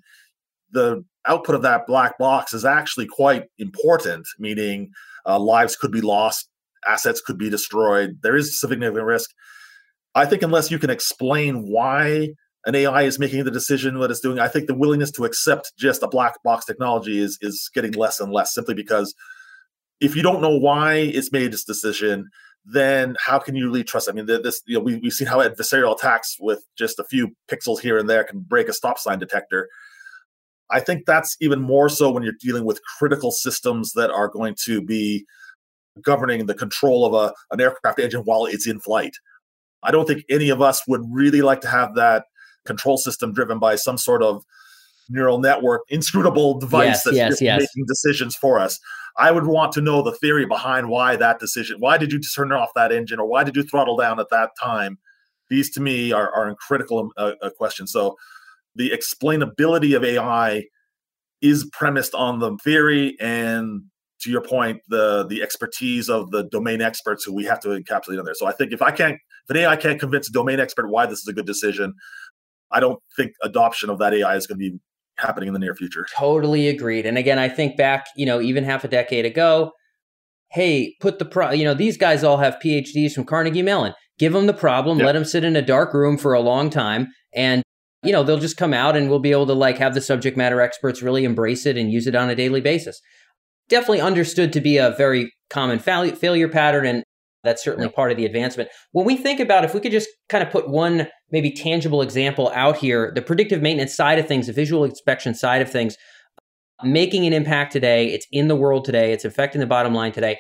the 0.73 1.05
output 1.27 1.55
of 1.55 1.63
that 1.63 1.87
black 1.87 2.19
box 2.19 2.53
is 2.53 2.65
actually 2.65 3.07
quite 3.07 3.45
important 3.59 4.27
meaning 4.39 4.91
uh, 5.27 5.39
lives 5.39 5.77
could 5.77 5.93
be 5.93 6.01
lost 6.01 6.49
assets 6.87 7.21
could 7.21 7.39
be 7.39 7.51
destroyed 7.51 8.19
there 8.23 8.37
is 8.37 8.59
significant 8.61 9.05
risk. 9.05 9.31
I 10.15 10.27
think 10.27 10.43
unless 10.43 10.71
you 10.71 10.79
can 10.79 10.91
explain 10.91 11.71
why 11.71 12.31
an 12.67 12.75
AI 12.75 13.03
is 13.03 13.19
making 13.19 13.45
the 13.45 13.51
decision 13.51 13.99
what 13.99 14.11
it's 14.11 14.21
doing. 14.21 14.39
I 14.39 14.49
think 14.49 14.67
the 14.67 14.75
willingness 14.75 15.11
to 15.13 15.25
accept 15.25 15.73
just 15.79 16.03
a 16.03 16.09
black 16.09 16.43
box 16.43 16.65
technology 16.65 17.19
is 17.21 17.39
is 17.41 17.71
getting 17.75 17.93
less 17.93 18.21
and 18.21 18.33
less 18.33 18.55
simply 18.55 18.75
because 18.75 19.15
if 20.01 20.17
you 20.17 20.23
don't 20.23 20.43
know 20.43 20.57
why 20.57 20.95
it's 20.95 21.33
made 21.33 21.53
this 21.53 21.65
decision, 21.65 22.29
then 22.65 23.17
how 23.19 23.39
can 23.39 23.55
you 23.55 23.67
really 23.67 23.85
trust? 23.85 24.09
I 24.09 24.13
mean, 24.13 24.27
this 24.27 24.63
you 24.67 24.77
know 24.77 24.85
we 24.85 24.97
we've 24.97 25.13
seen 25.13 25.27
how 25.27 25.39
adversarial 25.39 25.97
attacks 25.97 26.37
with 26.41 26.65
just 26.77 26.99
a 26.99 27.05
few 27.05 27.35
pixels 27.51 27.81
here 27.81 27.99
and 27.99 28.09
there 28.09 28.25
can 28.25 28.41
break 28.41 28.69
a 28.69 28.73
stop 28.73 28.99
sign 28.99 29.19
detector. 29.19 29.69
I 30.71 30.81
think 30.81 31.05
that's 31.05 31.37
even 31.41 31.61
more 31.61 31.89
so 31.89 32.11
when 32.11 32.23
you're 32.23 32.33
dealing 32.41 32.65
with 32.65 32.81
critical 32.99 33.33
systems 33.33 33.93
that 33.95 34.11
are 34.11 34.29
going 34.29 34.55
to 34.67 34.81
be 34.81 35.27
governing 36.01 36.47
the 36.47 36.55
control 36.55 37.05
of 37.05 37.13
a, 37.15 37.35
an 37.53 37.61
aircraft 37.61 37.99
engine 37.99 38.21
while 38.21 38.47
it's 38.47 38.69
in 38.69 38.79
flight. 38.79 39.17
I 39.83 39.91
don't 39.91 40.07
think 40.07 40.25
any 40.29 40.51
of 40.51 40.63
us 40.63 40.83
would 40.87 41.03
really 41.11 41.43
like 41.43 41.61
to 41.63 41.69
have 41.69 41.95
that 41.97 42.25
control 42.65 42.97
system 42.97 43.33
driven 43.33 43.59
by 43.59 43.77
some 43.77 43.99
sort 43.99 44.23
of 44.23 44.43
neural 45.09 45.39
network, 45.39 45.83
inscrutable 45.89 46.59
device 46.59 46.87
yes, 46.87 47.05
that's 47.05 47.17
yes, 47.17 47.41
yes. 47.41 47.61
making 47.61 47.87
decisions 47.87 48.37
for 48.37 48.59
us. 48.59 48.79
I 49.19 49.33
would 49.33 49.47
want 49.47 49.73
to 49.73 49.81
know 49.81 50.03
the 50.03 50.13
theory 50.13 50.47
behind 50.47 50.89
why 50.89 51.17
that 51.17 51.41
decision. 51.41 51.77
Why 51.81 51.99
did 51.99 52.13
you 52.13 52.21
turn 52.21 52.53
off 52.53 52.71
that 52.77 52.93
engine, 52.93 53.19
or 53.19 53.27
why 53.27 53.45
did 53.45 53.57
you 53.57 53.63
throttle 53.63 53.97
down 53.97 54.21
at 54.21 54.31
that 54.31 54.51
time? 54.61 54.99
These, 55.49 55.71
to 55.73 55.81
me, 55.81 56.13
are 56.13 56.33
are 56.33 56.55
critical 56.55 57.11
uh, 57.17 57.33
uh, 57.43 57.51
questions. 57.51 57.91
So, 57.93 58.17
the 58.77 58.91
explainability 58.91 59.97
of 59.97 60.05
AI 60.05 60.65
is 61.43 61.69
premised 61.73 62.15
on 62.15 62.39
the 62.39 62.57
theory 62.63 63.17
and 63.19 63.83
to 64.21 64.31
your 64.31 64.43
point, 64.43 64.83
the 64.89 65.27
the 65.27 65.43
expertise 65.43 66.09
of 66.09 66.31
the 66.31 66.45
domain 66.45 66.81
experts 66.83 67.25
who 67.25 67.35
we 67.35 67.45
have 67.45 67.61
to 67.61 67.69
encapsulate 67.69 68.19
in 68.19 68.25
there. 68.25 68.35
So 68.35 68.47
I 68.47 68.53
think 68.53 68.73
if 68.73 68.83
I 68.83 68.91
can't, 68.91 69.15
if 69.15 69.51
an 69.51 69.57
AI 69.57 69.77
can't 69.77 69.99
convince 69.99 70.29
a 70.29 70.33
domain 70.33 70.61
expert 70.61 70.89
why 70.89 71.07
this 71.07 71.21
is 71.21 71.29
a 71.29 71.33
good 71.33 71.47
decision, 71.47 71.95
I 72.71 72.81
don't 72.81 73.01
think 73.17 73.33
adoption 73.43 73.91
of 73.91 73.99
that 73.99 74.15
AI 74.15 74.37
is 74.37 74.47
going 74.47 74.59
to 74.59 74.71
be 74.71 74.79
happening 75.19 75.49
in 75.49 75.53
the 75.53 75.59
near 75.59 75.75
future. 75.75 76.07
Totally 76.17 76.69
agreed. 76.69 77.07
And 77.07 77.19
again, 77.19 77.39
I 77.39 77.49
think 77.49 77.77
back, 77.77 78.07
you 78.17 78.27
know, 78.27 78.41
even 78.41 78.65
half 78.65 78.85
a 78.85 78.89
decade 78.89 79.27
ago, 79.27 79.73
hey, 80.51 80.95
put 81.01 81.19
the 81.19 81.25
pro, 81.25 81.51
you 81.51 81.65
know, 81.65 81.75
these 81.75 81.97
guys 81.97 82.25
all 82.25 82.39
have 82.39 82.59
PhDs 82.63 83.13
from 83.13 83.25
Carnegie 83.25 83.63
Mellon. 83.63 83.95
Give 84.19 84.33
them 84.33 84.47
the 84.47 84.55
problem, 84.55 84.99
yep. 84.99 85.07
let 85.07 85.13
them 85.13 85.25
sit 85.25 85.45
in 85.45 85.57
a 85.57 85.63
dark 85.63 85.95
room 85.95 86.19
for 86.19 86.35
a 86.35 86.41
long 86.41 86.69
time, 86.69 87.09
and 87.35 87.63
you 88.03 88.13
know 88.13 88.23
they'll 88.23 88.39
just 88.39 88.59
come 88.59 88.75
out 88.75 88.95
and 88.95 89.09
we'll 89.09 89.19
be 89.19 89.33
able 89.33 89.47
to 89.47 89.55
like 89.55 89.79
have 89.79 89.95
the 89.95 90.01
subject 90.01 90.37
matter 90.37 90.61
experts 90.61 91.01
really 91.01 91.25
embrace 91.25 91.65
it 91.65 91.79
and 91.79 91.91
use 91.91 92.07
it 92.07 92.15
on 92.15 92.29
a 92.29 92.35
daily 92.35 92.61
basis 92.61 93.01
definitely 93.71 94.01
understood 94.01 94.53
to 94.53 94.61
be 94.61 94.77
a 94.77 94.91
very 94.91 95.33
common 95.49 95.79
fa- 95.79 96.15
failure 96.17 96.49
pattern 96.49 96.85
and 96.85 97.05
that's 97.43 97.65
certainly 97.65 97.89
yeah. 97.89 97.95
part 97.95 98.11
of 98.11 98.17
the 98.17 98.27
advancement. 98.27 98.69
When 98.93 99.07
we 99.07 99.17
think 99.17 99.41
about 99.41 99.65
if 99.65 99.75
we 99.75 99.81
could 99.81 99.93
just 99.93 100.09
kind 100.29 100.45
of 100.45 100.51
put 100.51 100.69
one 100.69 101.09
maybe 101.31 101.51
tangible 101.51 102.03
example 102.03 102.51
out 102.55 102.77
here, 102.77 103.13
the 103.15 103.23
predictive 103.23 103.63
maintenance 103.63 103.95
side 103.95 104.19
of 104.19 104.27
things, 104.27 104.47
the 104.47 104.53
visual 104.53 104.85
inspection 104.85 105.35
side 105.35 105.63
of 105.63 105.71
things, 105.71 105.97
making 106.83 107.27
an 107.27 107.33
impact 107.33 107.73
today, 107.73 108.09
it's 108.09 108.27
in 108.31 108.49
the 108.49 108.57
world 108.57 108.85
today, 108.85 109.13
it's 109.13 109.25
affecting 109.25 109.61
the 109.61 109.67
bottom 109.67 109.95
line 109.95 110.13
today. 110.13 110.39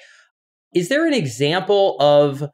Is 0.75 0.88
there 0.88 1.07
an 1.07 1.14
example 1.14 1.97
of 2.00 2.45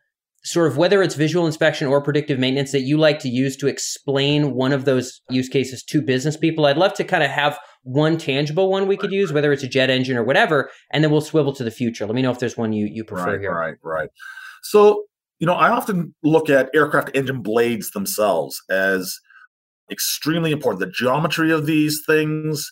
sort 0.45 0.69
of 0.69 0.77
whether 0.77 1.03
it's 1.03 1.17
visual 1.17 1.45
inspection 1.45 1.89
or 1.89 2.01
predictive 2.01 2.39
maintenance 2.39 2.71
that 2.73 2.83
you 2.83 2.97
like 2.97 3.19
to 3.19 3.29
use 3.29 3.57
to 3.57 3.67
explain 3.67 4.55
one 4.55 4.73
of 4.73 4.85
those 4.85 5.21
use 5.29 5.49
cases 5.49 5.83
to 5.83 6.01
business 6.01 6.37
people? 6.37 6.67
I'd 6.67 6.77
love 6.77 6.95
to 6.95 7.05
kind 7.05 7.25
of 7.25 7.31
have 7.31 7.59
one 7.87 8.19
tangible 8.19 8.69
one 8.69 8.89
we 8.89 8.97
could 8.97 9.13
use, 9.13 9.33
whether 9.33 9.53
it's 9.53 9.63
a 9.63 9.69
jet 9.69 9.91
engine 9.91 10.17
or 10.17 10.25
whatever, 10.25 10.71
and 10.93 11.05
then 11.05 11.11
we'll 11.13 11.21
swivel 11.21 11.53
to 11.53 11.63
the 11.63 11.71
future. 11.71 12.05
Let 12.05 12.17
me 12.17 12.23
know 12.23 12.33
if 12.33 12.41
there's 12.41 12.57
one 12.57 12.73
you 12.73 12.87
you 12.87 13.05
prefer 13.05 13.33
right, 13.33 13.41
here. 13.41 13.55
Right, 13.55 13.75
right. 13.83 14.09
So, 14.65 15.05
you 15.39 15.47
know, 15.47 15.55
I 15.55 15.71
often 15.71 16.13
look 16.25 16.51
at 16.51 16.69
aircraft 16.75 17.13
engine 17.15 17.43
blades 17.43 17.93
themselves 17.93 18.61
as 18.69 19.17
extremely 19.91 20.51
important. 20.51 20.81
The 20.81 20.91
geometry 20.91 21.53
of 21.53 21.67
these 21.67 22.03
things 22.05 22.69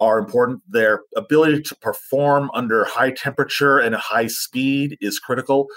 are 0.00 0.18
important. 0.18 0.62
Their 0.68 1.02
ability 1.16 1.62
to 1.62 1.76
perform 1.76 2.50
under 2.52 2.84
high 2.84 3.12
temperature 3.12 3.78
and 3.78 3.94
high 3.94 4.26
speed 4.26 4.96
is 5.00 5.20
critical. 5.20 5.68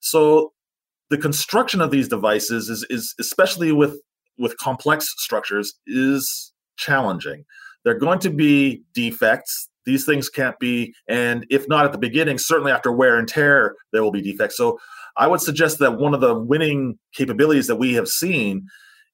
So, 0.00 0.52
the 1.10 1.18
construction 1.18 1.80
of 1.80 1.90
these 1.90 2.08
devices 2.08 2.68
is, 2.68 2.86
is 2.90 3.12
especially 3.18 3.72
with 3.72 4.00
with 4.38 4.56
complex 4.58 5.08
structures 5.18 5.72
is 5.86 6.52
challenging 6.76 7.44
they 7.86 7.92
are 7.92 7.98
going 7.98 8.18
to 8.18 8.30
be 8.30 8.82
defects. 8.94 9.70
These 9.84 10.04
things 10.04 10.28
can't 10.28 10.58
be, 10.58 10.92
and 11.08 11.46
if 11.48 11.68
not 11.68 11.84
at 11.84 11.92
the 11.92 11.98
beginning, 11.98 12.36
certainly 12.36 12.72
after 12.72 12.90
wear 12.90 13.16
and 13.16 13.28
tear, 13.28 13.76
there 13.92 14.02
will 14.02 14.10
be 14.10 14.20
defects. 14.20 14.56
So 14.56 14.80
I 15.16 15.28
would 15.28 15.40
suggest 15.40 15.78
that 15.78 15.96
one 15.96 16.12
of 16.12 16.20
the 16.20 16.34
winning 16.34 16.98
capabilities 17.14 17.68
that 17.68 17.76
we 17.76 17.94
have 17.94 18.08
seen 18.08 18.66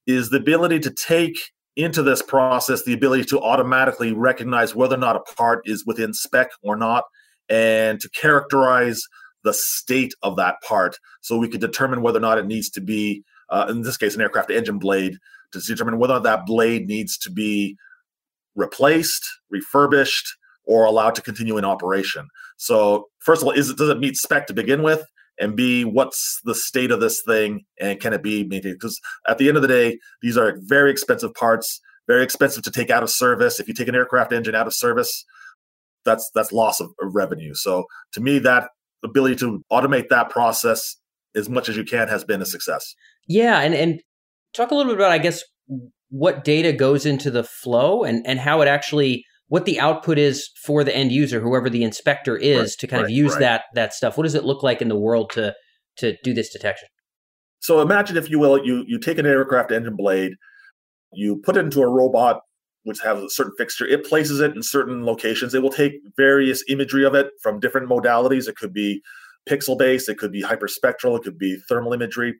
is 0.07 0.31
the 0.31 0.37
ability 0.37 0.79
to 0.79 0.89
take 0.89 1.35
into 1.75 2.01
this 2.01 2.23
process 2.23 2.83
the 2.83 2.93
ability 2.93 3.25
to 3.25 3.39
automatically 3.39 4.11
recognize 4.11 4.75
whether 4.75 4.95
or 4.95 4.99
not 4.99 5.15
a 5.15 5.33
part 5.35 5.61
is 5.65 5.85
within 5.85 6.11
spec 6.11 6.49
or 6.63 6.75
not, 6.75 7.03
and 7.49 7.99
to 7.99 8.09
characterize 8.09 8.99
the 9.43 9.53
state 9.53 10.15
of 10.23 10.35
that 10.37 10.55
part 10.67 10.97
so 11.21 11.37
we 11.37 11.47
could 11.47 11.61
determine 11.61 12.01
whether 12.01 12.17
or 12.17 12.21
not 12.21 12.39
it 12.39 12.47
needs 12.47 12.71
to 12.71 12.81
be, 12.81 13.23
uh, 13.51 13.67
in 13.69 13.81
this 13.81 13.97
case, 13.97 14.15
an 14.15 14.21
aircraft 14.21 14.49
engine 14.49 14.79
blade, 14.79 15.17
to 15.51 15.59
determine 15.59 15.99
whether 15.99 16.19
that 16.19 16.47
blade 16.47 16.87
needs 16.87 17.19
to 17.19 17.29
be 17.29 17.77
replaced, 18.55 19.23
refurbished, 19.49 20.27
or 20.65 20.85
allowed 20.85 21.15
to 21.15 21.21
continue 21.21 21.57
in 21.57 21.65
operation. 21.65 22.27
So, 22.57 23.07
first 23.19 23.41
of 23.41 23.47
all, 23.47 23.53
is 23.53 23.69
it 23.69 23.77
does 23.77 23.89
it 23.89 23.99
meet 23.99 24.15
spec 24.15 24.47
to 24.47 24.53
begin 24.53 24.83
with? 24.83 25.03
And 25.39 25.55
B, 25.55 25.83
what's 25.83 26.39
the 26.43 26.53
state 26.53 26.91
of 26.91 26.99
this 26.99 27.21
thing 27.25 27.65
and 27.79 27.99
can 27.99 28.13
it 28.13 28.21
be 28.21 28.43
maintained? 28.43 28.75
Because 28.75 28.99
at 29.27 29.39
the 29.39 29.47
end 29.47 29.57
of 29.57 29.63
the 29.63 29.67
day, 29.67 29.97
these 30.21 30.37
are 30.37 30.57
very 30.61 30.91
expensive 30.91 31.33
parts, 31.33 31.81
very 32.07 32.23
expensive 32.23 32.63
to 32.63 32.71
take 32.71 32.91
out 32.91 33.01
of 33.01 33.09
service. 33.09 33.59
If 33.59 33.67
you 33.67 33.73
take 33.73 33.87
an 33.87 33.95
aircraft 33.95 34.31
engine 34.31 34.53
out 34.53 34.67
of 34.67 34.73
service, 34.73 35.25
that's 36.05 36.29
that's 36.35 36.51
loss 36.51 36.79
of, 36.79 36.91
of 37.01 37.15
revenue. 37.15 37.53
So 37.53 37.85
to 38.13 38.21
me, 38.21 38.39
that 38.39 38.69
ability 39.03 39.35
to 39.37 39.63
automate 39.71 40.09
that 40.09 40.29
process 40.29 40.97
as 41.35 41.49
much 41.49 41.67
as 41.67 41.75
you 41.75 41.83
can 41.83 42.07
has 42.07 42.23
been 42.23 42.41
a 42.41 42.45
success. 42.45 42.95
Yeah, 43.27 43.59
and 43.59 43.73
and 43.73 44.01
talk 44.53 44.71
a 44.71 44.75
little 44.75 44.91
bit 44.91 44.99
about, 44.99 45.11
I 45.11 45.17
guess, 45.17 45.43
what 46.13 46.43
data 46.43 46.71
goes 46.71 47.07
into 47.07 47.31
the 47.31 47.43
flow 47.43 48.03
and, 48.03 48.23
and 48.27 48.39
how 48.39 48.61
it 48.61 48.67
actually 48.67 49.25
what 49.47 49.65
the 49.65 49.79
output 49.79 50.19
is 50.19 50.47
for 50.63 50.83
the 50.83 50.95
end 50.95 51.11
user, 51.11 51.39
whoever 51.39 51.71
the 51.71 51.83
inspector 51.83 52.37
is, 52.37 52.59
right, 52.59 52.69
to 52.79 52.87
kind 52.87 53.01
right, 53.01 53.11
of 53.11 53.17
use 53.17 53.31
right. 53.31 53.39
that 53.39 53.63
that 53.73 53.93
stuff. 53.95 54.15
What 54.15 54.23
does 54.23 54.35
it 54.35 54.43
look 54.43 54.61
like 54.61 54.79
in 54.79 54.89
the 54.89 54.95
world 54.95 55.31
to 55.31 55.55
to 55.97 56.15
do 56.23 56.31
this 56.35 56.53
detection? 56.53 56.87
So 57.61 57.81
imagine, 57.81 58.15
if 58.15 58.29
you 58.29 58.37
will, 58.37 58.63
you 58.63 58.83
you 58.87 58.99
take 58.99 59.17
an 59.17 59.25
aircraft 59.25 59.71
engine 59.71 59.95
blade, 59.95 60.33
you 61.13 61.41
put 61.43 61.57
it 61.57 61.61
into 61.61 61.81
a 61.81 61.89
robot 61.89 62.41
which 62.83 62.99
has 62.99 63.17
a 63.17 63.29
certain 63.29 63.53
fixture. 63.57 63.87
It 63.87 64.05
places 64.05 64.39
it 64.39 64.55
in 64.55 64.61
certain 64.61 65.05
locations. 65.05 65.55
It 65.55 65.63
will 65.63 65.71
take 65.71 65.93
various 66.15 66.63
imagery 66.67 67.05
of 67.05 67.15
it 67.15 67.27
from 67.41 67.59
different 67.59 67.89
modalities. 67.89 68.47
It 68.47 68.55
could 68.55 68.73
be 68.73 69.01
pixel 69.49 69.77
based, 69.79 70.09
it 70.09 70.19
could 70.19 70.31
be 70.31 70.43
hyperspectral, 70.43 71.17
it 71.17 71.23
could 71.23 71.39
be 71.39 71.57
thermal 71.67 71.93
imagery, 71.93 72.35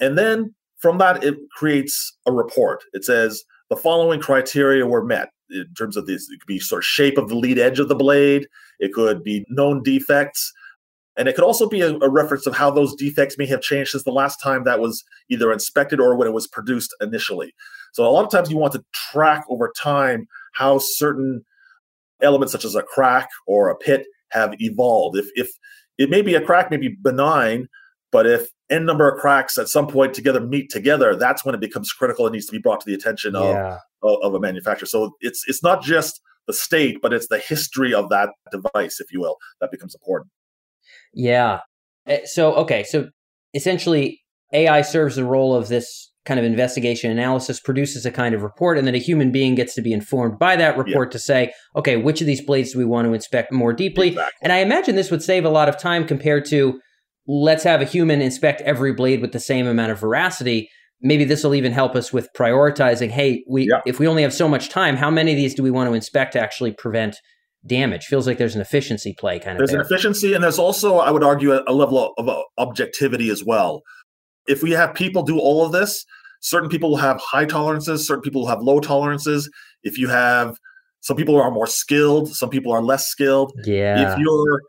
and 0.00 0.16
then 0.16 0.54
from 0.78 0.98
that, 0.98 1.24
it 1.24 1.36
creates 1.50 2.16
a 2.26 2.32
report. 2.32 2.84
It 2.92 3.04
says 3.04 3.44
the 3.68 3.76
following 3.76 4.20
criteria 4.20 4.86
were 4.86 5.04
met 5.04 5.30
in 5.50 5.66
terms 5.76 5.96
of 5.96 6.06
this. 6.06 6.28
It 6.30 6.40
could 6.40 6.46
be 6.46 6.60
sort 6.60 6.82
of 6.82 6.86
shape 6.86 7.18
of 7.18 7.28
the 7.28 7.36
lead 7.36 7.58
edge 7.58 7.78
of 7.78 7.88
the 7.88 7.94
blade. 7.94 8.46
It 8.78 8.92
could 8.92 9.22
be 9.22 9.44
known 9.48 9.82
defects. 9.82 10.52
And 11.16 11.28
it 11.28 11.34
could 11.34 11.44
also 11.44 11.68
be 11.68 11.80
a, 11.80 11.96
a, 11.96 12.08
reference 12.08 12.46
of 12.46 12.54
how 12.54 12.70
those 12.70 12.94
defects 12.94 13.36
may 13.36 13.46
have 13.46 13.60
changed 13.60 13.90
since 13.90 14.04
the 14.04 14.12
last 14.12 14.40
time 14.40 14.62
that 14.64 14.78
was 14.78 15.02
either 15.28 15.52
inspected 15.52 15.98
or 15.98 16.14
when 16.14 16.28
it 16.28 16.32
was 16.32 16.46
produced 16.46 16.94
initially. 17.00 17.52
So 17.92 18.06
a 18.06 18.10
lot 18.10 18.24
of 18.24 18.30
times 18.30 18.50
you 18.50 18.56
want 18.56 18.72
to 18.74 18.84
track 18.92 19.44
over 19.48 19.72
time 19.76 20.28
how 20.54 20.78
certain 20.78 21.44
elements 22.22 22.52
such 22.52 22.64
as 22.64 22.76
a 22.76 22.82
crack 22.82 23.28
or 23.48 23.68
a 23.68 23.76
pit 23.76 24.06
have 24.30 24.54
evolved. 24.60 25.16
If 25.16 25.28
if 25.34 25.50
it 25.98 26.08
may 26.08 26.22
be 26.22 26.36
a 26.36 26.40
crack 26.40 26.70
may 26.70 26.76
be 26.76 26.96
benign, 27.02 27.68
but 28.10 28.26
if 28.26 28.48
n 28.70 28.84
number 28.84 29.08
of 29.08 29.20
cracks 29.20 29.58
at 29.58 29.68
some 29.68 29.86
point 29.86 30.14
together 30.14 30.40
meet 30.40 30.70
together, 30.70 31.16
that's 31.16 31.44
when 31.44 31.54
it 31.54 31.60
becomes 31.60 31.92
critical 31.92 32.26
and 32.26 32.32
needs 32.32 32.46
to 32.46 32.52
be 32.52 32.58
brought 32.58 32.80
to 32.80 32.86
the 32.86 32.94
attention 32.94 33.36
of, 33.36 33.54
yeah. 33.54 33.78
of, 34.02 34.18
of, 34.22 34.34
a 34.34 34.40
manufacturer. 34.40 34.86
So 34.86 35.12
it's 35.20 35.44
it's 35.46 35.62
not 35.62 35.82
just 35.82 36.20
the 36.46 36.52
state, 36.52 36.98
but 37.02 37.12
it's 37.12 37.28
the 37.28 37.38
history 37.38 37.92
of 37.92 38.08
that 38.08 38.30
device, 38.50 39.00
if 39.00 39.12
you 39.12 39.20
will, 39.20 39.36
that 39.60 39.70
becomes 39.70 39.94
important. 39.94 40.30
Yeah. 41.12 41.60
Eh, 42.06 42.20
so 42.24 42.54
okay, 42.54 42.84
so 42.84 43.08
essentially 43.54 44.22
AI 44.52 44.82
serves 44.82 45.16
the 45.16 45.24
role 45.24 45.54
of 45.54 45.68
this 45.68 46.10
kind 46.24 46.38
of 46.38 46.44
investigation 46.44 47.10
analysis, 47.10 47.58
produces 47.58 48.04
a 48.04 48.10
kind 48.10 48.34
of 48.34 48.42
report, 48.42 48.76
and 48.76 48.86
then 48.86 48.94
a 48.94 48.98
human 48.98 49.32
being 49.32 49.54
gets 49.54 49.74
to 49.74 49.82
be 49.82 49.94
informed 49.94 50.38
by 50.38 50.56
that 50.56 50.76
report 50.76 51.08
yeah. 51.08 51.12
to 51.12 51.18
say, 51.18 51.52
okay, 51.74 51.96
which 51.96 52.20
of 52.20 52.26
these 52.26 52.42
blades 52.42 52.72
do 52.72 52.78
we 52.78 52.84
want 52.84 53.06
to 53.06 53.14
inspect 53.14 53.50
more 53.50 53.72
deeply? 53.72 54.08
Exactly. 54.08 54.38
And 54.42 54.52
I 54.52 54.58
imagine 54.58 54.94
this 54.94 55.10
would 55.10 55.22
save 55.22 55.46
a 55.46 55.50
lot 55.50 55.70
of 55.70 55.78
time 55.78 56.06
compared 56.06 56.44
to 56.46 56.78
let's 57.28 57.62
have 57.62 57.82
a 57.82 57.84
human 57.84 58.22
inspect 58.22 58.62
every 58.62 58.92
blade 58.92 59.20
with 59.20 59.32
the 59.32 59.38
same 59.38 59.66
amount 59.66 59.92
of 59.92 60.00
veracity. 60.00 60.70
Maybe 61.02 61.24
this 61.24 61.44
will 61.44 61.54
even 61.54 61.72
help 61.72 61.94
us 61.94 62.12
with 62.12 62.28
prioritizing 62.36 63.10
hey 63.10 63.44
we 63.48 63.68
yeah. 63.68 63.82
if 63.86 64.00
we 64.00 64.08
only 64.08 64.22
have 64.22 64.34
so 64.34 64.48
much 64.48 64.70
time 64.70 64.96
how 64.96 65.10
many 65.10 65.32
of 65.32 65.36
these 65.36 65.54
do 65.54 65.62
we 65.62 65.70
want 65.70 65.88
to 65.88 65.94
inspect 65.94 66.32
to 66.32 66.40
actually 66.40 66.72
prevent 66.72 67.16
damage? 67.66 68.06
Feels 68.06 68.26
like 68.26 68.38
there's 68.38 68.56
an 68.56 68.60
efficiency 68.60 69.14
play 69.16 69.38
kind 69.38 69.52
of 69.52 69.58
there's 69.58 69.70
there. 69.70 69.80
an 69.80 69.86
efficiency 69.86 70.34
and 70.34 70.42
there's 70.42 70.58
also 70.58 70.96
i 70.96 71.10
would 71.10 71.22
argue 71.22 71.52
a, 71.52 71.62
a 71.68 71.72
level 71.72 72.14
of, 72.16 72.28
of 72.28 72.42
objectivity 72.56 73.30
as 73.30 73.44
well. 73.44 73.82
If 74.48 74.62
we 74.62 74.70
have 74.72 74.94
people 74.94 75.22
do 75.22 75.38
all 75.38 75.64
of 75.64 75.72
this 75.72 76.04
certain 76.40 76.70
people 76.70 76.90
will 76.90 76.96
have 76.96 77.20
high 77.20 77.44
tolerances 77.44 78.06
certain 78.06 78.22
people 78.22 78.40
will 78.40 78.48
have 78.48 78.62
low 78.62 78.80
tolerances. 78.80 79.48
If 79.84 79.98
you 79.98 80.08
have 80.08 80.56
some 81.00 81.16
people 81.16 81.40
are 81.40 81.50
more 81.50 81.66
skilled 81.66 82.34
some 82.34 82.48
people 82.48 82.72
are 82.72 82.82
less 82.82 83.06
skilled. 83.06 83.52
Yeah. 83.64 84.12
if 84.14 84.18
you're 84.18 84.62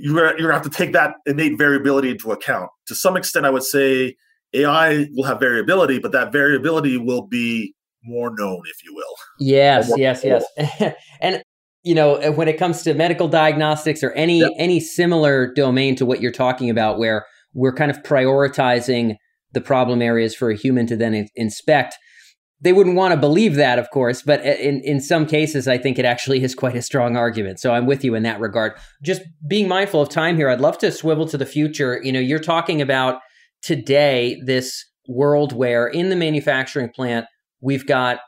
you're 0.00 0.38
you're 0.38 0.48
going 0.48 0.48
to 0.48 0.52
have 0.52 0.62
to 0.62 0.70
take 0.70 0.92
that 0.92 1.14
innate 1.26 1.58
variability 1.58 2.10
into 2.10 2.32
account. 2.32 2.70
To 2.88 2.94
some 2.94 3.16
extent, 3.16 3.46
I 3.46 3.50
would 3.50 3.64
say 3.64 4.16
AI 4.54 5.06
will 5.12 5.24
have 5.24 5.40
variability, 5.40 5.98
but 5.98 6.12
that 6.12 6.32
variability 6.32 6.96
will 6.96 7.26
be 7.26 7.74
more 8.02 8.30
known, 8.36 8.62
if 8.66 8.84
you 8.84 8.94
will. 8.94 9.14
Yes, 9.38 9.92
yes, 9.96 10.24
yes. 10.24 10.94
and 11.20 11.42
you 11.82 11.94
know, 11.94 12.32
when 12.32 12.48
it 12.48 12.58
comes 12.58 12.82
to 12.82 12.94
medical 12.94 13.28
diagnostics 13.28 14.02
or 14.02 14.12
any 14.12 14.40
yep. 14.40 14.52
any 14.58 14.80
similar 14.80 15.52
domain 15.54 15.96
to 15.96 16.06
what 16.06 16.20
you're 16.20 16.32
talking 16.32 16.70
about, 16.70 16.98
where 16.98 17.26
we're 17.54 17.74
kind 17.74 17.90
of 17.90 18.02
prioritizing 18.02 19.16
the 19.52 19.60
problem 19.60 20.02
areas 20.02 20.34
for 20.34 20.50
a 20.50 20.56
human 20.56 20.86
to 20.86 20.96
then 20.96 21.26
inspect. 21.34 21.96
They 22.62 22.72
wouldn't 22.72 22.96
want 22.96 23.12
to 23.12 23.20
believe 23.20 23.54
that, 23.54 23.78
of 23.78 23.90
course, 23.90 24.22
but 24.22 24.40
eh, 24.44 24.54
in, 24.54 24.80
in 24.84 25.00
some 25.00 25.26
cases, 25.26 25.66
I 25.66 25.78
think 25.78 25.98
it 25.98 26.04
actually 26.04 26.42
is 26.42 26.54
quite 26.54 26.76
a 26.76 26.82
strong 26.82 27.16
argument. 27.16 27.58
So 27.58 27.72
I'm 27.72 27.86
with 27.86 28.04
you 28.04 28.14
in 28.14 28.22
that 28.24 28.40
regard. 28.40 28.72
Just 29.02 29.22
being 29.48 29.68
mindful 29.68 30.02
of 30.02 30.08
time 30.08 30.36
here, 30.36 30.48
I'd 30.48 30.60
love 30.60 30.78
to 30.78 30.92
swivel 30.92 31.26
to 31.28 31.38
the 31.38 31.46
future. 31.46 32.00
You 32.02 32.12
know, 32.12 32.20
you're 32.20 32.38
talking 32.38 32.80
about 32.82 33.20
today 33.62 34.40
this 34.44 34.84
world 35.08 35.52
where 35.52 35.86
in 35.86 36.10
the 36.10 36.16
manufacturing 36.16 36.90
plant, 36.90 37.26
we've 37.60 37.86
got 37.86 38.20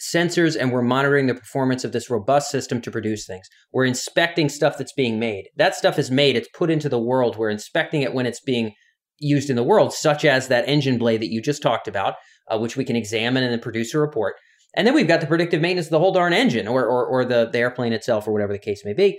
sensors 0.00 0.56
and 0.58 0.72
we're 0.72 0.82
monitoring 0.82 1.26
the 1.26 1.34
performance 1.34 1.84
of 1.84 1.92
this 1.92 2.08
robust 2.08 2.50
system 2.50 2.80
to 2.80 2.90
produce 2.90 3.26
things. 3.26 3.46
We're 3.72 3.84
inspecting 3.84 4.48
stuff 4.48 4.78
that's 4.78 4.94
being 4.94 5.18
made. 5.18 5.48
That 5.56 5.74
stuff 5.74 5.98
is 5.98 6.10
made, 6.10 6.36
it's 6.36 6.48
put 6.54 6.70
into 6.70 6.88
the 6.88 6.98
world. 6.98 7.36
We're 7.36 7.50
inspecting 7.50 8.02
it 8.02 8.14
when 8.14 8.26
it's 8.26 8.40
being 8.40 8.72
used 9.18 9.50
in 9.50 9.56
the 9.56 9.62
world, 9.62 9.92
such 9.92 10.24
as 10.24 10.48
that 10.48 10.66
engine 10.66 10.96
blade 10.96 11.20
that 11.20 11.30
you 11.30 11.42
just 11.42 11.62
talked 11.62 11.86
about, 11.86 12.14
uh, 12.50 12.58
which 12.58 12.76
we 12.76 12.84
can 12.84 12.96
examine 12.96 13.42
and 13.42 13.52
then 13.52 13.60
produce 13.60 13.94
a 13.94 13.98
report. 13.98 14.36
And 14.74 14.86
then 14.86 14.94
we've 14.94 15.08
got 15.08 15.20
the 15.20 15.26
predictive 15.26 15.60
maintenance 15.60 15.88
of 15.88 15.92
the 15.92 15.98
whole 15.98 16.12
darn 16.12 16.32
engine 16.32 16.68
or, 16.68 16.84
or, 16.84 17.04
or 17.06 17.24
the, 17.24 17.48
the 17.50 17.58
airplane 17.58 17.92
itself 17.92 18.28
or 18.28 18.32
whatever 18.32 18.52
the 18.52 18.58
case 18.58 18.84
may 18.84 18.92
be. 18.92 19.18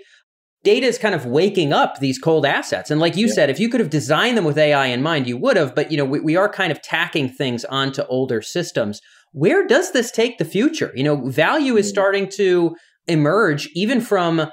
Data 0.64 0.86
is 0.86 0.98
kind 0.98 1.16
of 1.16 1.26
waking 1.26 1.74
up 1.74 2.00
these 2.00 2.20
cold 2.20 2.46
assets. 2.46 2.92
And 2.92 3.02
like 3.02 3.18
you 3.18 3.28
yeah. 3.28 3.34
said, 3.34 3.50
if 3.50 3.60
you 3.60 3.68
could 3.68 3.80
have 3.80 3.90
designed 3.90 4.38
them 4.38 4.46
with 4.46 4.58
AI 4.58 4.86
in 4.88 5.02
mind, 5.02 5.28
you 5.28 5.36
would 5.38 5.58
have. 5.58 5.74
But, 5.74 5.92
you 5.92 5.98
know, 5.98 6.06
we, 6.06 6.20
we 6.20 6.36
are 6.36 6.48
kind 6.48 6.72
of 6.72 6.82
tacking 6.82 7.30
things 7.30 7.66
onto 7.66 8.04
older 8.04 8.42
systems. 8.42 9.02
Where 9.34 9.66
does 9.66 9.92
this 9.92 10.12
take 10.12 10.38
the 10.38 10.46
future? 10.46 10.92
You 10.96 11.04
know, 11.04 11.30
value 11.30 11.78
is 11.78 11.88
mm. 11.88 11.90
starting 11.90 12.30
to 12.36 12.76
emerge 13.08 13.70
even 13.74 14.02
from 14.02 14.48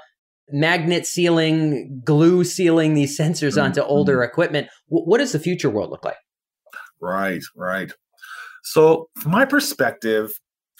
magnet 0.51 1.05
sealing, 1.05 2.01
glue 2.03 2.43
sealing 2.43 2.95
these 2.95 3.17
sensors 3.17 3.51
mm-hmm. 3.51 3.65
onto 3.65 3.81
older 3.81 4.23
equipment. 4.23 4.67
W- 4.89 5.05
what 5.05 5.19
does 5.19 5.31
the 5.31 5.39
future 5.39 5.69
world 5.69 5.91
look 5.91 6.03
like? 6.03 6.17
Right, 6.99 7.41
right. 7.55 7.91
So, 8.63 9.09
from 9.17 9.31
my 9.31 9.45
perspective, 9.45 10.31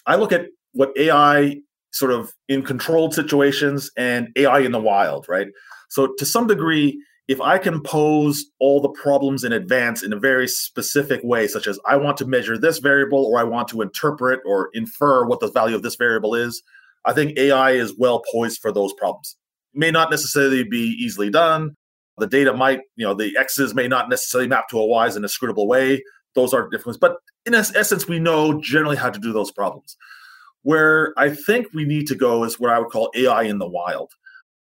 I 0.06 0.16
look 0.16 0.32
at 0.32 0.48
what 0.74 0.92
AI 0.98 1.58
sort 1.92 2.12
of 2.12 2.32
in 2.48 2.64
controlled 2.64 3.14
situations 3.14 3.90
and 3.98 4.30
AI 4.36 4.60
in 4.60 4.72
the 4.72 4.80
wild, 4.80 5.26
right? 5.28 5.48
So, 5.90 6.14
to 6.18 6.26
some 6.26 6.48
degree, 6.48 7.02
if 7.28 7.40
I 7.42 7.58
can 7.58 7.82
pose 7.82 8.44
all 8.60 8.82
the 8.82 8.90
problems 8.90 9.44
in 9.44 9.52
advance 9.52 10.04
in 10.04 10.14
a 10.14 10.20
very 10.20 10.48
specific 10.48 11.22
way, 11.24 11.48
such 11.48 11.68
as 11.68 11.80
I 11.88 11.96
want 11.98 12.18
to 12.18 12.26
measure 12.26 12.58
this 12.58 12.80
variable 12.80 13.26
or 13.26 13.40
I 13.40 13.44
want 13.44 13.68
to 13.70 13.82
interpret 13.82 14.40
or 14.46 14.70
infer 14.74 15.26
what 15.26 15.40
the 15.40 15.52
value 15.52 15.76
of 15.76 15.84
this 15.84 15.96
variable 15.96 16.34
is, 16.36 16.62
I 17.06 17.14
think 17.14 17.38
AI 17.38 17.72
is 17.72 17.96
well 17.98 18.24
poised 18.32 18.60
for 18.62 18.72
those 18.72 18.94
problems 18.94 19.36
may 19.74 19.92
not 19.92 20.12
necessarily 20.12 20.64
be 20.64 20.96
easily 21.00 21.30
done. 21.30 21.76
The 22.18 22.28
data 22.28 22.54
might, 22.54 22.82
you 22.96 23.06
know, 23.06 23.14
the 23.14 23.36
X's 23.38 23.74
may 23.74 23.88
not 23.88 24.10
necessarily 24.10 24.48
map 24.48 24.68
to 24.70 24.80
a 24.80 24.86
Y's 24.86 25.16
in 25.16 25.24
a 25.24 25.28
scrutable 25.28 25.68
way. 25.68 26.04
Those 26.40 26.54
are 26.54 26.68
different. 26.70 27.00
But 27.00 27.18
in 27.46 27.54
essence, 27.54 28.08
we 28.08 28.20
know 28.20 28.60
generally 28.62 28.98
how 28.98 29.10
to 29.10 29.20
do 29.20 29.34
those 29.34 29.52
problems. 29.52 29.98
Where 30.64 31.14
I 31.18 31.30
think 31.30 31.68
we 31.74 31.86
need 31.86 32.08
to 32.08 32.16
go 32.16 32.44
is 32.44 32.60
what 32.60 32.72
I 32.72 32.80
would 32.80 32.90
call 32.90 33.12
AI 33.16 33.44
in 33.44 33.60
the 33.60 33.68
wild. 33.68 34.12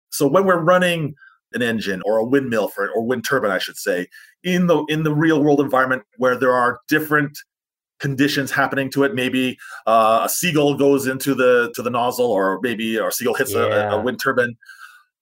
So 0.10 0.28
when 0.28 0.46
we're 0.46 0.62
running 0.62 1.16
an 1.54 1.62
engine 1.62 2.02
or 2.06 2.18
a 2.18 2.26
windmill 2.26 2.70
for 2.70 2.90
or 2.90 3.06
wind 3.06 3.26
turbine, 3.28 3.52
I 3.52 3.58
should 3.58 3.78
say, 3.78 4.08
in 4.44 4.68
the 4.68 4.84
in 4.86 5.04
the 5.04 5.14
real 5.14 5.44
world 5.44 5.60
environment 5.60 6.04
where 6.18 6.38
there 6.38 6.54
are 6.54 6.80
different 6.88 7.38
conditions 8.00 8.52
happening 8.52 8.90
to 8.92 9.04
it. 9.04 9.14
Maybe 9.14 9.58
uh, 9.86 10.22
a 10.24 10.30
seagull 10.30 10.76
goes 10.76 11.06
into 11.06 11.36
the 11.36 11.72
to 11.76 11.82
the 11.82 11.90
nozzle, 11.90 12.32
or 12.32 12.60
maybe 12.62 12.98
a 12.98 13.12
seagull 13.12 13.34
hits 13.34 13.54
yeah. 13.54 13.92
a, 13.92 13.98
a 13.98 14.02
wind 14.02 14.20
turbine 14.22 14.56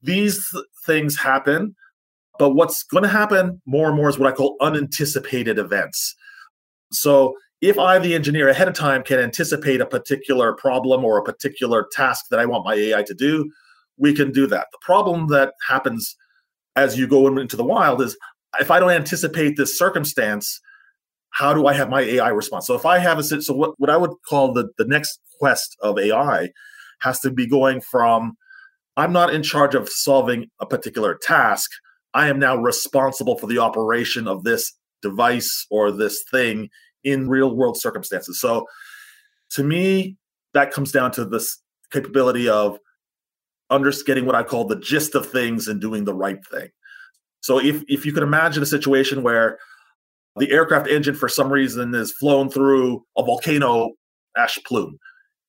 these 0.02 0.48
things 0.86 1.18
happen, 1.18 1.76
but 2.40 2.52
what's 2.52 2.84
going 2.84 3.04
to 3.04 3.10
happen 3.10 3.62
more 3.66 3.88
and 3.88 3.96
more 3.96 4.10
is 4.10 4.18
what 4.18 4.32
I 4.32 4.36
call 4.36 4.56
unanticipated 4.62 5.60
events. 5.60 6.16
So 6.92 7.36
if 7.62 7.78
I, 7.78 8.00
the 8.00 8.16
engineer, 8.16 8.50
ahead 8.50 8.68
of 8.68 8.74
time 8.74 9.04
can 9.04 9.20
anticipate 9.20 9.82
a 9.82 9.86
particular 9.86 10.54
problem 10.54 11.06
or 11.06 11.18
a 11.18 11.24
particular 11.24 11.88
task 11.92 12.26
that 12.32 12.40
I 12.40 12.46
want 12.46 12.66
my 12.66 12.74
AI 12.74 13.04
to 13.04 13.14
do, 13.14 13.52
we 13.98 14.14
can 14.14 14.32
do 14.32 14.48
that. 14.48 14.68
The 14.72 14.80
problem 14.82 15.28
that 15.28 15.54
happens 15.68 16.16
as 16.76 16.98
you 16.98 17.08
go 17.08 17.28
into 17.38 17.56
the 17.56 17.64
wild 17.64 18.02
is 18.02 18.18
if 18.60 18.72
I 18.72 18.80
don't 18.80 18.92
anticipate 18.92 19.58
this 19.58 19.78
circumstance, 19.78 20.60
how 21.30 21.54
do 21.54 21.68
I 21.68 21.74
have 21.74 21.90
my 21.90 22.02
AI 22.02 22.30
response? 22.30 22.68
So 22.68 22.76
if 22.76 22.86
I 22.86 22.98
have 22.98 23.20
a 23.20 23.24
so 23.24 23.54
what, 23.54 23.74
what 23.78 23.90
I 23.90 23.98
would 23.98 24.12
call 24.28 24.54
the, 24.54 24.70
the 24.78 24.86
next 24.86 25.20
quest 25.40 25.78
of 25.82 25.98
AI 25.98 26.50
has 27.02 27.20
to 27.22 27.32
be 27.32 27.48
going 27.48 27.82
from 27.82 28.34
I'm 28.98 29.14
not 29.14 29.34
in 29.34 29.42
charge 29.42 29.74
of 29.74 29.88
solving 29.90 30.48
a 30.60 30.66
particular 30.66 31.18
task. 31.22 31.72
I 32.14 32.28
am 32.28 32.40
now 32.40 32.58
responsible 32.58 33.38
for 33.38 33.48
the 33.48 33.60
operation 33.60 34.28
of 34.28 34.44
this 34.44 34.74
device 35.02 35.66
or 35.70 35.92
this 35.92 36.24
thing 36.32 36.70
in 37.04 37.30
real 37.30 37.56
world 37.56 37.78
circumstances. 37.78 38.40
So 38.40 38.66
to 39.52 39.64
me, 39.64 40.18
that 40.54 40.72
comes 40.72 40.92
down 40.92 41.12
to 41.14 41.26
this 41.26 41.62
capability 41.92 42.48
of 42.48 42.78
understanding 43.70 44.26
what 44.26 44.36
I 44.36 44.44
call 44.44 44.66
the 44.66 44.76
gist 44.76 45.16
of 45.16 45.26
things 45.26 45.68
and 45.68 45.80
doing 45.80 46.06
the 46.06 46.14
right 46.14 46.40
thing. 46.52 46.70
So 47.42 47.60
if 47.60 47.84
if 47.88 48.06
you 48.06 48.14
can 48.14 48.24
imagine 48.24 48.62
a 48.62 48.68
situation 48.68 49.24
where 49.24 49.58
the 50.38 50.52
aircraft 50.52 50.88
engine 50.88 51.16
for 51.16 51.28
some 51.28 51.52
reason 51.52 51.94
is 51.94 52.14
flown 52.14 52.50
through 52.50 53.04
a 53.18 53.24
volcano 53.24 53.92
ash 54.38 54.60
plume, 54.66 54.98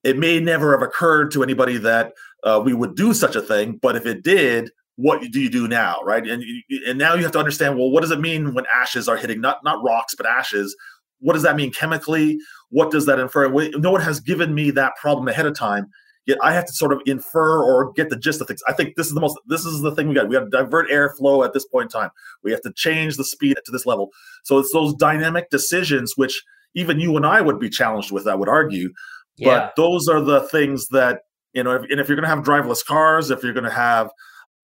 it 0.03 0.19
may 0.19 0.41
never 0.41 0.73
have 0.73 0.83
occurred 0.83 1.31
to 1.33 1.43
anybody 1.43 1.77
that 1.79 2.12
uh, 2.45 2.61
we 2.65 2.73
would 2.73 2.97
do 2.97 3.12
such 3.12 3.37
a 3.37 3.43
thing. 3.43 3.79
But 3.81 3.97
if 3.97 4.07
it 4.07 4.25
did, 4.25 4.71
what 4.96 5.20
do 5.31 5.40
you 5.40 5.50
do 5.50 5.68
now, 5.68 6.00
right? 6.05 6.26
And 6.26 6.42
and 6.87 6.98
now 6.98 7.14
you 7.14 7.22
have 7.22 7.33
to 7.33 7.38
understand. 7.38 7.78
Well, 7.78 7.90
what 7.90 8.02
does 8.02 8.11
it 8.11 8.20
mean 8.20 8.55
when 8.55 8.64
ashes 8.72 9.09
are 9.09 9.16
hitting 9.16 9.40
not 9.40 9.59
not 9.64 9.83
rocks 9.85 10.14
but 10.14 10.26
ashes? 10.26 10.76
What 11.20 11.35
does 11.35 11.42
that 11.42 11.57
mean 11.57 11.72
chemically? 11.72 12.38
What 12.70 12.90
does 12.90 13.07
that 13.07 13.18
infer? 13.18 13.48
No 13.48 13.90
one 13.90 14.00
has 14.00 14.20
given 14.20 14.55
me 14.55 14.70
that 14.72 14.96
problem 15.00 15.28
ahead 15.28 15.46
of 15.46 15.57
time. 15.57 15.87
Yet 16.26 16.38
I 16.40 16.52
have 16.52 16.66
to 16.66 16.72
sort 16.72 16.92
of 16.92 17.00
infer 17.05 17.62
or 17.62 17.92
get 17.92 18.09
the 18.09 18.16
gist 18.16 18.40
of 18.40 18.46
things. 18.46 18.62
I 18.68 18.72
think 18.72 18.94
this 18.96 19.09
is 19.09 19.14
the 19.14 19.20
most. 19.20 19.38
This 19.46 19.64
is 19.64 19.81
the 19.81 19.94
thing 19.94 20.09
we 20.09 20.14
got. 20.14 20.28
We 20.28 20.35
got 20.35 20.44
to 20.44 20.50
divert 20.50 20.88
airflow 20.88 21.44
at 21.44 21.52
this 21.52 21.66
point 21.66 21.92
in 21.92 22.00
time. 22.00 22.11
We 22.44 22.52
have 22.52 22.61
to 22.62 22.72
change 22.72 23.16
the 23.16 23.24
speed 23.24 23.57
to 23.64 23.72
this 23.72 23.87
level. 23.87 24.11
So 24.44 24.59
it's 24.59 24.72
those 24.72 24.94
dynamic 24.94 25.50
decisions 25.50 26.12
which 26.16 26.42
even 26.74 27.00
you 27.00 27.16
and 27.16 27.26
I 27.26 27.40
would 27.40 27.59
be 27.59 27.68
challenged 27.68 28.12
with. 28.12 28.26
I 28.26 28.35
would 28.35 28.48
argue. 28.48 28.92
Yeah. 29.37 29.48
But 29.48 29.72
those 29.76 30.07
are 30.09 30.20
the 30.20 30.42
things 30.42 30.87
that 30.88 31.22
you 31.52 31.62
know, 31.62 31.74
if, 31.74 31.83
and 31.90 32.00
if 32.00 32.09
you're 32.09 32.16
going 32.16 32.28
to 32.28 32.35
have 32.35 32.44
driverless 32.44 32.85
cars, 32.85 33.31
if 33.31 33.42
you're 33.42 33.52
going 33.52 33.64
to 33.64 33.70
have, 33.70 34.11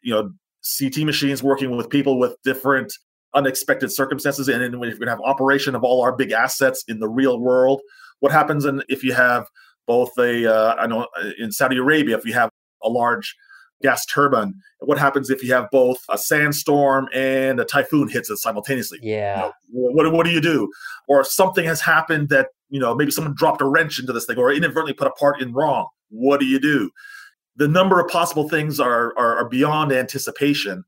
you 0.02 0.14
know, 0.14 0.30
CT 0.78 1.04
machines 1.04 1.42
working 1.42 1.76
with 1.76 1.88
people 1.88 2.18
with 2.18 2.36
different 2.44 2.92
unexpected 3.34 3.92
circumstances, 3.92 4.48
and 4.48 4.62
then 4.62 4.72
you're 4.72 4.80
going 4.80 5.00
to 5.00 5.10
have 5.10 5.20
operation 5.20 5.74
of 5.74 5.84
all 5.84 6.02
our 6.02 6.14
big 6.14 6.32
assets 6.32 6.84
in 6.88 6.98
the 6.98 7.08
real 7.08 7.40
world, 7.40 7.80
what 8.20 8.32
happens 8.32 8.64
in, 8.64 8.82
if 8.88 9.04
you 9.04 9.12
have 9.12 9.46
both 9.86 10.10
a, 10.18 10.46
uh, 10.52 10.74
I 10.74 10.86
know 10.86 11.06
uh, 11.20 11.30
in 11.38 11.52
Saudi 11.52 11.76
Arabia, 11.76 12.16
if 12.16 12.24
you 12.24 12.32
have 12.32 12.50
a 12.82 12.88
large 12.88 13.34
gas 13.82 14.04
turbine, 14.06 14.54
what 14.80 14.98
happens 14.98 15.30
if 15.30 15.42
you 15.42 15.52
have 15.54 15.68
both 15.70 15.98
a 16.10 16.18
sandstorm 16.18 17.08
and 17.14 17.60
a 17.60 17.64
typhoon 17.64 18.08
hits 18.08 18.28
it 18.28 18.38
simultaneously? 18.38 18.98
Yeah. 19.02 19.50
You 19.72 19.82
know, 19.82 19.90
what, 19.92 20.12
what 20.12 20.26
do 20.26 20.32
you 20.32 20.40
do? 20.40 20.68
Or 21.06 21.20
if 21.20 21.28
something 21.28 21.64
has 21.64 21.80
happened 21.80 22.28
that, 22.30 22.48
you 22.70 22.80
know, 22.80 22.94
maybe 22.94 23.12
someone 23.12 23.34
dropped 23.34 23.62
a 23.62 23.66
wrench 23.66 23.98
into 24.00 24.12
this 24.12 24.26
thing 24.26 24.36
or 24.36 24.52
inadvertently 24.52 24.94
put 24.94 25.06
a 25.06 25.12
part 25.12 25.40
in 25.40 25.52
wrong 25.52 25.86
what 26.10 26.40
do 26.40 26.46
you 26.46 26.58
do? 26.58 26.90
The 27.58 27.68
number 27.68 28.00
of 28.00 28.08
possible 28.08 28.48
things 28.48 28.80
are, 28.80 29.12
are, 29.18 29.38
are 29.38 29.48
beyond 29.48 29.92
anticipation. 29.92 30.84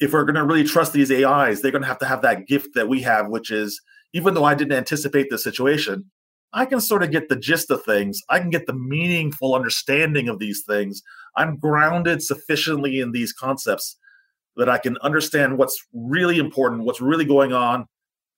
If 0.00 0.12
we're 0.12 0.24
going 0.24 0.34
to 0.34 0.44
really 0.44 0.64
trust 0.64 0.92
these 0.92 1.10
AIs, 1.10 1.62
they're 1.62 1.70
going 1.70 1.82
to 1.82 1.88
have 1.88 2.00
to 2.00 2.06
have 2.06 2.22
that 2.22 2.46
gift 2.46 2.74
that 2.74 2.88
we 2.88 3.02
have, 3.02 3.28
which 3.28 3.50
is 3.50 3.80
even 4.12 4.34
though 4.34 4.44
I 4.44 4.54
didn't 4.54 4.76
anticipate 4.76 5.28
the 5.30 5.38
situation, 5.38 6.10
I 6.52 6.66
can 6.66 6.80
sort 6.80 7.02
of 7.02 7.10
get 7.10 7.28
the 7.28 7.36
gist 7.36 7.70
of 7.70 7.84
things. 7.84 8.20
I 8.28 8.40
can 8.40 8.50
get 8.50 8.66
the 8.66 8.74
meaningful 8.74 9.54
understanding 9.54 10.28
of 10.28 10.38
these 10.38 10.62
things. 10.66 11.00
I'm 11.36 11.58
grounded 11.58 12.22
sufficiently 12.22 13.00
in 13.00 13.12
these 13.12 13.32
concepts 13.32 13.96
that 14.56 14.68
I 14.68 14.78
can 14.78 14.98
understand 14.98 15.58
what's 15.58 15.76
really 15.92 16.38
important, 16.38 16.84
what's 16.84 17.00
really 17.00 17.24
going 17.24 17.52
on, 17.52 17.86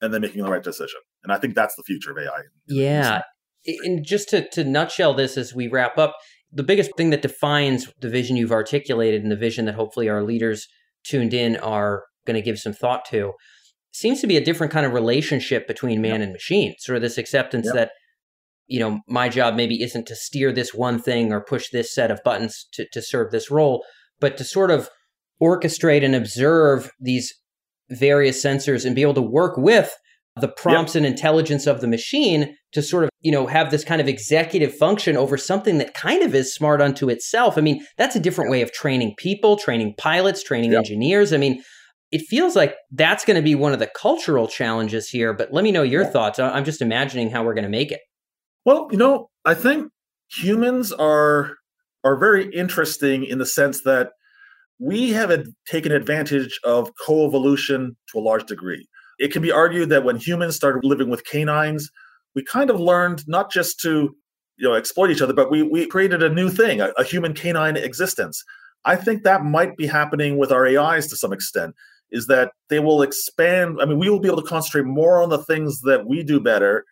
and 0.01 0.13
then 0.13 0.21
making 0.21 0.43
the 0.43 0.51
right 0.51 0.63
decision. 0.63 1.01
And 1.25 1.33
I 1.33 1.39
think 1.39 1.55
that's 1.55 1.75
the 1.75 1.83
future 1.83 2.11
of 2.11 2.19
AI. 2.19 2.43
Yeah 2.69 3.23
and 3.67 4.05
just 4.05 4.29
to, 4.31 4.49
to 4.51 4.65
nutshell 4.65 5.15
this 5.15 5.37
as 5.37 5.55
we 5.55 5.69
wrap 5.69 5.99
up, 5.99 6.17
the 6.57 6.63
biggest 6.63 6.91
thing 6.97 7.11
that 7.11 7.23
defines 7.23 7.93
the 8.01 8.09
vision 8.09 8.37
you've 8.37 8.51
articulated 8.51 9.23
and 9.23 9.31
the 9.31 9.37
vision 9.37 9.67
that 9.67 9.75
hopefully 9.75 10.09
our 10.09 10.23
leaders 10.23 10.67
tuned 11.05 11.35
in 11.35 11.57
are 11.59 12.05
going 12.27 12.35
to 12.35 12.43
give 12.43 12.59
some 12.59 12.73
thought 12.73 13.05
to 13.05 13.33
seems 13.93 14.21
to 14.23 14.27
be 14.27 14.39
a 14.39 14.45
different 14.45 14.73
kind 14.73 14.87
of 14.87 14.93
relationship 14.93 15.67
between 15.67 16.01
man 16.01 16.21
yep. 16.21 16.23
and 16.23 16.33
machine. 16.33 16.75
Sort 16.79 16.97
of 16.97 17.03
this 17.03 17.19
acceptance 17.19 17.67
yep. 17.67 17.75
that, 17.75 17.91
you 18.67 18.81
know, 18.81 19.01
my 19.07 19.29
job 19.29 19.55
maybe 19.55 19.83
isn't 19.83 20.07
to 20.07 20.17
steer 20.17 20.51
this 20.51 20.73
one 20.73 21.01
thing 21.01 21.31
or 21.31 21.45
push 21.45 21.69
this 21.71 21.95
set 21.95 22.11
of 22.11 22.21
buttons 22.25 22.67
to, 22.73 22.87
to 22.93 23.03
serve 23.03 23.31
this 23.31 23.51
role, 23.51 23.85
but 24.19 24.39
to 24.39 24.45
sort 24.45 24.71
of 24.71 24.89
orchestrate 25.43 26.05
and 26.05 26.15
observe 26.15 26.91
these 26.99 27.35
various 27.91 28.43
sensors 28.43 28.87
and 28.87 28.97
be 28.97 29.03
able 29.03 29.15
to 29.15 29.23
work 29.23 29.59
with 29.59 29.95
the 30.41 30.49
prompts 30.49 30.95
yep. 30.95 31.01
and 31.01 31.07
intelligence 31.07 31.67
of 31.67 31.81
the 31.81 31.89
machine 31.89 32.55
to 32.73 32.83
sort 32.83 33.05
of 33.05 33.11
you 33.21 33.33
know 33.33 33.47
have 33.47 33.71
this 33.71 33.85
kind 33.85 34.01
of 34.01 34.09
executive 34.09 34.75
function 34.75 35.17
over 35.17 35.37
something 35.37 35.79
that 35.79 35.95
kind 35.95 36.23
of 36.23 36.35
is 36.35 36.55
smart 36.55 36.81
unto 36.81 37.09
itself. 37.09 37.57
I 37.57 37.63
mean 37.63 37.85
that's 37.97 38.17
a 38.17 38.21
different 38.21 38.51
way 38.51 38.63
of 38.63 38.73
training 38.73 39.15
people 39.17 39.57
training 39.57 39.95
pilots 39.99 40.43
training 40.43 40.73
yep. 40.73 40.79
engineers. 40.81 41.33
I 41.33 41.39
mean 41.39 41.63
it 42.13 42.23
feels 42.29 42.55
like 42.55 42.77
that's 42.93 43.25
going 43.25 43.37
to 43.37 43.43
be 43.43 43.57
one 43.57 43.73
of 43.73 43.79
the 43.79 43.91
cultural 44.01 44.47
challenges 44.47 45.09
here 45.09 45.33
but 45.33 45.53
let 45.53 45.65
me 45.65 45.73
know 45.73 45.83
your 45.83 46.05
thoughts. 46.05 46.39
I'm 46.39 46.65
just 46.65 46.83
imagining 46.83 47.31
how 47.31 47.43
we're 47.43 47.55
going 47.55 47.65
to 47.65 47.71
make 47.71 47.91
it. 47.91 48.01
Well 48.65 48.89
you 48.91 48.99
know 48.99 49.29
i 49.45 49.55
think 49.55 49.91
humans 50.29 50.93
are 50.93 51.53
are 52.05 52.19
very 52.19 52.51
interesting 52.53 53.25
in 53.25 53.39
the 53.39 53.47
sense 53.47 53.83
that 53.83 54.11
we 54.79 55.11
have 55.11 55.47
taken 55.67 55.93
advantage 55.93 56.61
of 56.63 56.91
coevolution 57.07 57.97
to 58.13 58.19
a 58.19 58.21
large 58.21 58.45
degree 58.45 58.87
it 59.19 59.33
can 59.33 59.43
be 59.43 59.53
argued 59.53 59.89
that 59.91 60.05
when 60.05 60.17
humans 60.17 60.57
started 60.57 60.85
living 60.85 61.09
with 61.09 61.25
canines, 61.25 61.91
we 62.35 62.45
kind 62.45 62.71
of 62.71 62.79
learned 62.79 63.27
not 63.27 63.51
just 63.51 63.81
to 63.81 64.15
you 64.59 64.69
know 64.69 64.75
exploit 64.75 65.11
each 65.11 65.23
other, 65.23 65.33
but 65.33 65.51
we 65.51 65.63
we 65.63 65.87
created 65.87 66.23
a 66.23 66.29
new 66.29 66.51
thing, 66.51 66.81
a, 66.81 66.89
a 66.97 67.05
human 67.05 67.35
canine 67.35 67.77
existence. 67.77 68.43
I 68.85 68.97
think 68.97 69.23
that 69.23 69.45
might 69.45 69.77
be 69.77 69.87
happening 69.87 70.39
with 70.39 70.53
our 70.53 70.67
AIs 70.67 71.09
to 71.09 71.17
some 71.17 71.33
extent. 71.33 71.75
Is 72.13 72.29
that 72.29 72.53
they 72.69 72.79
will 72.79 73.03
expand? 73.03 73.79
I 73.81 73.85
mean, 73.85 73.99
we 73.99 74.09
will 74.09 74.21
be 74.21 74.29
able 74.29 74.43
to 74.43 74.49
concentrate 74.49 74.85
more 74.85 75.21
on 75.21 75.29
the 75.29 75.43
things 75.43 75.81
that 75.83 76.07
we 76.07 76.23
do 76.23 76.39
better, 76.39 76.85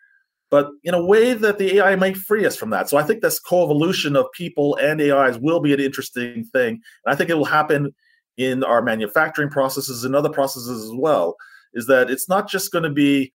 but 0.51 0.69
in 0.83 0.93
a 0.93 1.03
way 1.03 1.33
that 1.33 1.57
the 1.57 1.77
AI 1.77 1.95
might 1.95 2.17
free 2.17 2.45
us 2.45 2.57
from 2.57 2.71
that. 2.71 2.89
So 2.89 2.97
I 2.97 3.03
think 3.03 3.21
this 3.21 3.39
coevolution 3.39 4.17
of 4.17 4.25
people 4.33 4.75
and 4.75 5.01
AIs 5.01 5.37
will 5.37 5.61
be 5.61 5.73
an 5.73 5.79
interesting 5.79 6.43
thing. 6.51 6.81
And 7.05 7.13
I 7.13 7.15
think 7.15 7.29
it 7.29 7.37
will 7.37 7.45
happen 7.45 7.95
in 8.35 8.65
our 8.65 8.81
manufacturing 8.81 9.49
processes 9.49 10.03
and 10.03 10.15
other 10.15 10.29
processes 10.29 10.83
as 10.83 10.91
well 10.93 11.37
is 11.75 11.87
that 11.87 12.09
it's 12.09 12.27
not 12.27 12.49
just 12.49 12.71
going 12.71 12.83
to 12.83 12.89
be 12.89 13.33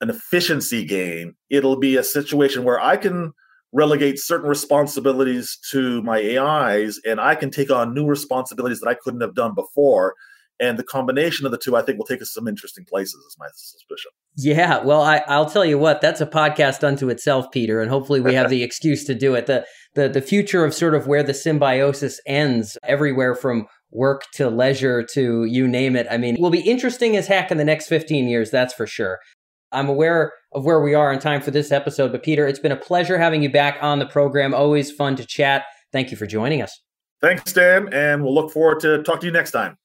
an 0.00 0.08
efficiency 0.08 0.84
gain. 0.84 1.34
It'll 1.50 1.78
be 1.78 1.96
a 1.96 2.02
situation 2.02 2.64
where 2.64 2.80
I 2.80 2.96
can 2.96 3.32
relegate 3.72 4.18
certain 4.18 4.48
responsibilities 4.48 5.58
to 5.70 6.02
my 6.02 6.18
AIs 6.38 6.98
and 7.04 7.20
I 7.20 7.34
can 7.34 7.50
take 7.50 7.70
on 7.70 7.94
new 7.94 8.06
responsibilities 8.06 8.80
that 8.80 8.88
I 8.88 8.94
couldn't 8.94 9.20
have 9.20 9.34
done 9.34 9.54
before. 9.54 10.14
And 10.58 10.78
the 10.78 10.84
combination 10.84 11.46
of 11.46 11.52
the 11.52 11.58
two, 11.58 11.74
I 11.74 11.82
think, 11.82 11.96
will 11.96 12.04
take 12.04 12.20
us 12.20 12.28
to 12.28 12.40
some 12.40 12.46
interesting 12.46 12.84
places, 12.84 13.14
is 13.14 13.36
my 13.38 13.46
suspicion. 13.54 14.10
Yeah, 14.36 14.84
well, 14.84 15.00
I, 15.00 15.22
will 15.26 15.46
tell 15.46 15.64
you 15.64 15.78
what, 15.78 16.02
that's 16.02 16.20
a 16.20 16.26
podcast 16.26 16.84
unto 16.86 17.08
itself, 17.08 17.50
Peter, 17.50 17.80
and 17.80 17.90
hopefully 17.90 18.20
we 18.20 18.34
have 18.34 18.50
the 18.50 18.62
excuse 18.62 19.04
to 19.04 19.14
do 19.14 19.34
it. 19.34 19.46
The, 19.46 19.64
the 19.94 20.10
the 20.10 20.20
future 20.20 20.62
of 20.62 20.74
sort 20.74 20.94
of 20.94 21.06
where 21.06 21.22
the 21.22 21.32
symbiosis 21.32 22.20
ends, 22.26 22.76
everywhere 22.84 23.34
from 23.34 23.68
work 23.92 24.22
to 24.34 24.48
leisure 24.48 25.02
to 25.14 25.44
you 25.44 25.66
name 25.66 25.96
it. 25.96 26.06
I 26.10 26.16
mean, 26.16 26.36
will 26.38 26.50
be 26.50 26.60
interesting 26.60 27.16
as 27.16 27.26
heck 27.26 27.50
in 27.50 27.58
the 27.58 27.64
next 27.64 27.88
15 27.88 28.28
years, 28.28 28.50
that's 28.50 28.74
for 28.74 28.86
sure. 28.86 29.18
I'm 29.72 29.88
aware 29.88 30.32
of 30.52 30.64
where 30.64 30.80
we 30.80 30.94
are 30.94 31.12
in 31.12 31.20
time 31.20 31.40
for 31.40 31.50
this 31.50 31.70
episode, 31.70 32.12
but 32.12 32.22
Peter, 32.22 32.46
it's 32.46 32.58
been 32.58 32.72
a 32.72 32.76
pleasure 32.76 33.18
having 33.18 33.42
you 33.42 33.50
back 33.50 33.78
on 33.80 33.98
the 33.98 34.06
program. 34.06 34.52
Always 34.52 34.90
fun 34.90 35.16
to 35.16 35.24
chat. 35.24 35.64
Thank 35.92 36.10
you 36.10 36.16
for 36.16 36.26
joining 36.26 36.62
us. 36.62 36.80
Thanks, 37.20 37.52
Dan, 37.52 37.92
and 37.92 38.24
we'll 38.24 38.34
look 38.34 38.50
forward 38.50 38.80
to 38.80 39.02
talk 39.02 39.20
to 39.20 39.26
you 39.26 39.32
next 39.32 39.52
time. 39.52 39.76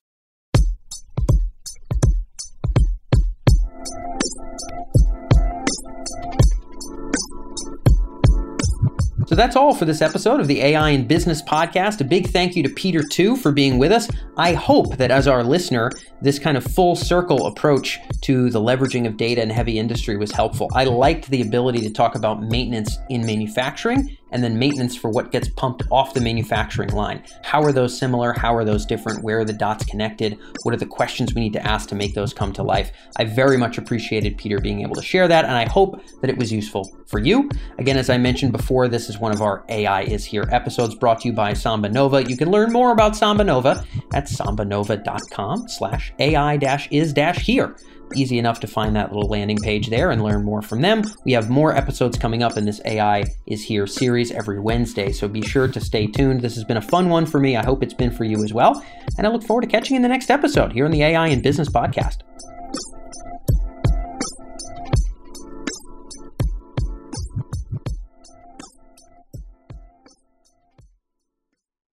So 9.27 9.33
that's 9.33 9.55
all 9.55 9.73
for 9.73 9.85
this 9.85 10.03
episode 10.03 10.39
of 10.39 10.47
the 10.47 10.61
AI 10.61 10.89
in 10.89 11.07
Business 11.07 11.41
podcast. 11.41 11.99
A 11.99 12.03
big 12.03 12.27
thank 12.27 12.55
you 12.55 12.61
to 12.61 12.69
Peter, 12.69 13.01
Tu, 13.01 13.35
for 13.35 13.51
being 13.51 13.79
with 13.79 13.91
us. 13.91 14.07
I 14.37 14.53
hope 14.53 14.97
that 14.97 15.09
as 15.09 15.27
our 15.27 15.43
listener, 15.43 15.91
this 16.21 16.37
kind 16.37 16.55
of 16.55 16.63
full 16.63 16.95
circle 16.95 17.47
approach 17.47 17.99
to 18.21 18.51
the 18.51 18.61
leveraging 18.61 19.07
of 19.07 19.17
data 19.17 19.41
in 19.41 19.49
heavy 19.49 19.79
industry 19.79 20.15
was 20.15 20.31
helpful. 20.31 20.69
I 20.75 20.83
liked 20.83 21.31
the 21.31 21.41
ability 21.41 21.81
to 21.81 21.89
talk 21.89 22.13
about 22.13 22.43
maintenance 22.43 22.99
in 23.09 23.25
manufacturing 23.25 24.15
and 24.31 24.43
then 24.43 24.59
maintenance 24.59 24.95
for 24.95 25.09
what 25.09 25.31
gets 25.31 25.49
pumped 25.49 25.83
off 25.91 26.13
the 26.13 26.21
manufacturing 26.21 26.89
line. 26.89 27.23
How 27.43 27.63
are 27.63 27.71
those 27.71 27.97
similar? 27.97 28.33
How 28.33 28.55
are 28.55 28.65
those 28.65 28.85
different? 28.85 29.23
Where 29.23 29.39
are 29.39 29.45
the 29.45 29.53
dots 29.53 29.85
connected? 29.85 30.37
What 30.63 30.73
are 30.73 30.77
the 30.77 30.85
questions 30.85 31.33
we 31.33 31.41
need 31.41 31.53
to 31.53 31.65
ask 31.65 31.89
to 31.89 31.95
make 31.95 32.13
those 32.13 32.33
come 32.33 32.53
to 32.53 32.63
life? 32.63 32.91
I 33.17 33.25
very 33.25 33.57
much 33.57 33.77
appreciated 33.77 34.37
Peter 34.37 34.59
being 34.59 34.81
able 34.81 34.95
to 34.95 35.01
share 35.01 35.27
that, 35.27 35.45
and 35.45 35.53
I 35.53 35.65
hope 35.65 36.01
that 36.21 36.29
it 36.29 36.37
was 36.37 36.51
useful 36.51 36.95
for 37.05 37.19
you. 37.19 37.49
Again, 37.77 37.97
as 37.97 38.09
I 38.09 38.17
mentioned 38.17 38.51
before, 38.51 38.87
this 38.87 39.09
is 39.09 39.19
one 39.19 39.31
of 39.31 39.41
our 39.41 39.63
AI 39.69 40.01
is 40.01 40.25
Here 40.25 40.47
episodes 40.51 40.95
brought 40.95 41.21
to 41.21 41.27
you 41.27 41.33
by 41.33 41.51
SambaNova. 41.51 42.29
You 42.29 42.37
can 42.37 42.51
learn 42.51 42.71
more 42.71 42.91
about 42.91 43.13
SambaNova 43.13 43.85
at 44.13 44.25
sambanova.com 44.25 45.67
slash 45.67 46.13
AI-is-here 46.19 47.75
easy 48.15 48.37
enough 48.37 48.59
to 48.61 48.67
find 48.67 48.95
that 48.95 49.13
little 49.13 49.29
landing 49.29 49.57
page 49.57 49.89
there 49.89 50.11
and 50.11 50.23
learn 50.23 50.43
more 50.43 50.61
from 50.61 50.81
them. 50.81 51.03
We 51.25 51.33
have 51.33 51.49
more 51.49 51.75
episodes 51.75 52.17
coming 52.17 52.43
up 52.43 52.57
in 52.57 52.65
this 52.65 52.81
AI 52.85 53.25
is 53.47 53.63
Here 53.63 53.87
series 53.87 54.31
every 54.31 54.59
Wednesday, 54.59 55.11
so 55.11 55.27
be 55.27 55.41
sure 55.41 55.67
to 55.67 55.79
stay 55.79 56.07
tuned. 56.07 56.41
This 56.41 56.55
has 56.55 56.63
been 56.63 56.77
a 56.77 56.81
fun 56.81 57.09
one 57.09 57.25
for 57.25 57.39
me. 57.39 57.55
I 57.55 57.63
hope 57.63 57.83
it's 57.83 57.93
been 57.93 58.11
for 58.11 58.23
you 58.23 58.43
as 58.43 58.53
well. 58.53 58.83
And 59.17 59.25
I 59.25 59.29
look 59.29 59.43
forward 59.43 59.61
to 59.61 59.67
catching 59.67 59.95
you 59.95 59.97
in 59.97 60.03
the 60.03 60.09
next 60.09 60.29
episode 60.29 60.73
here 60.73 60.85
on 60.85 60.91
the 60.91 61.03
AI 61.03 61.27
in 61.27 61.41
Business 61.41 61.69
podcast. 61.69 62.17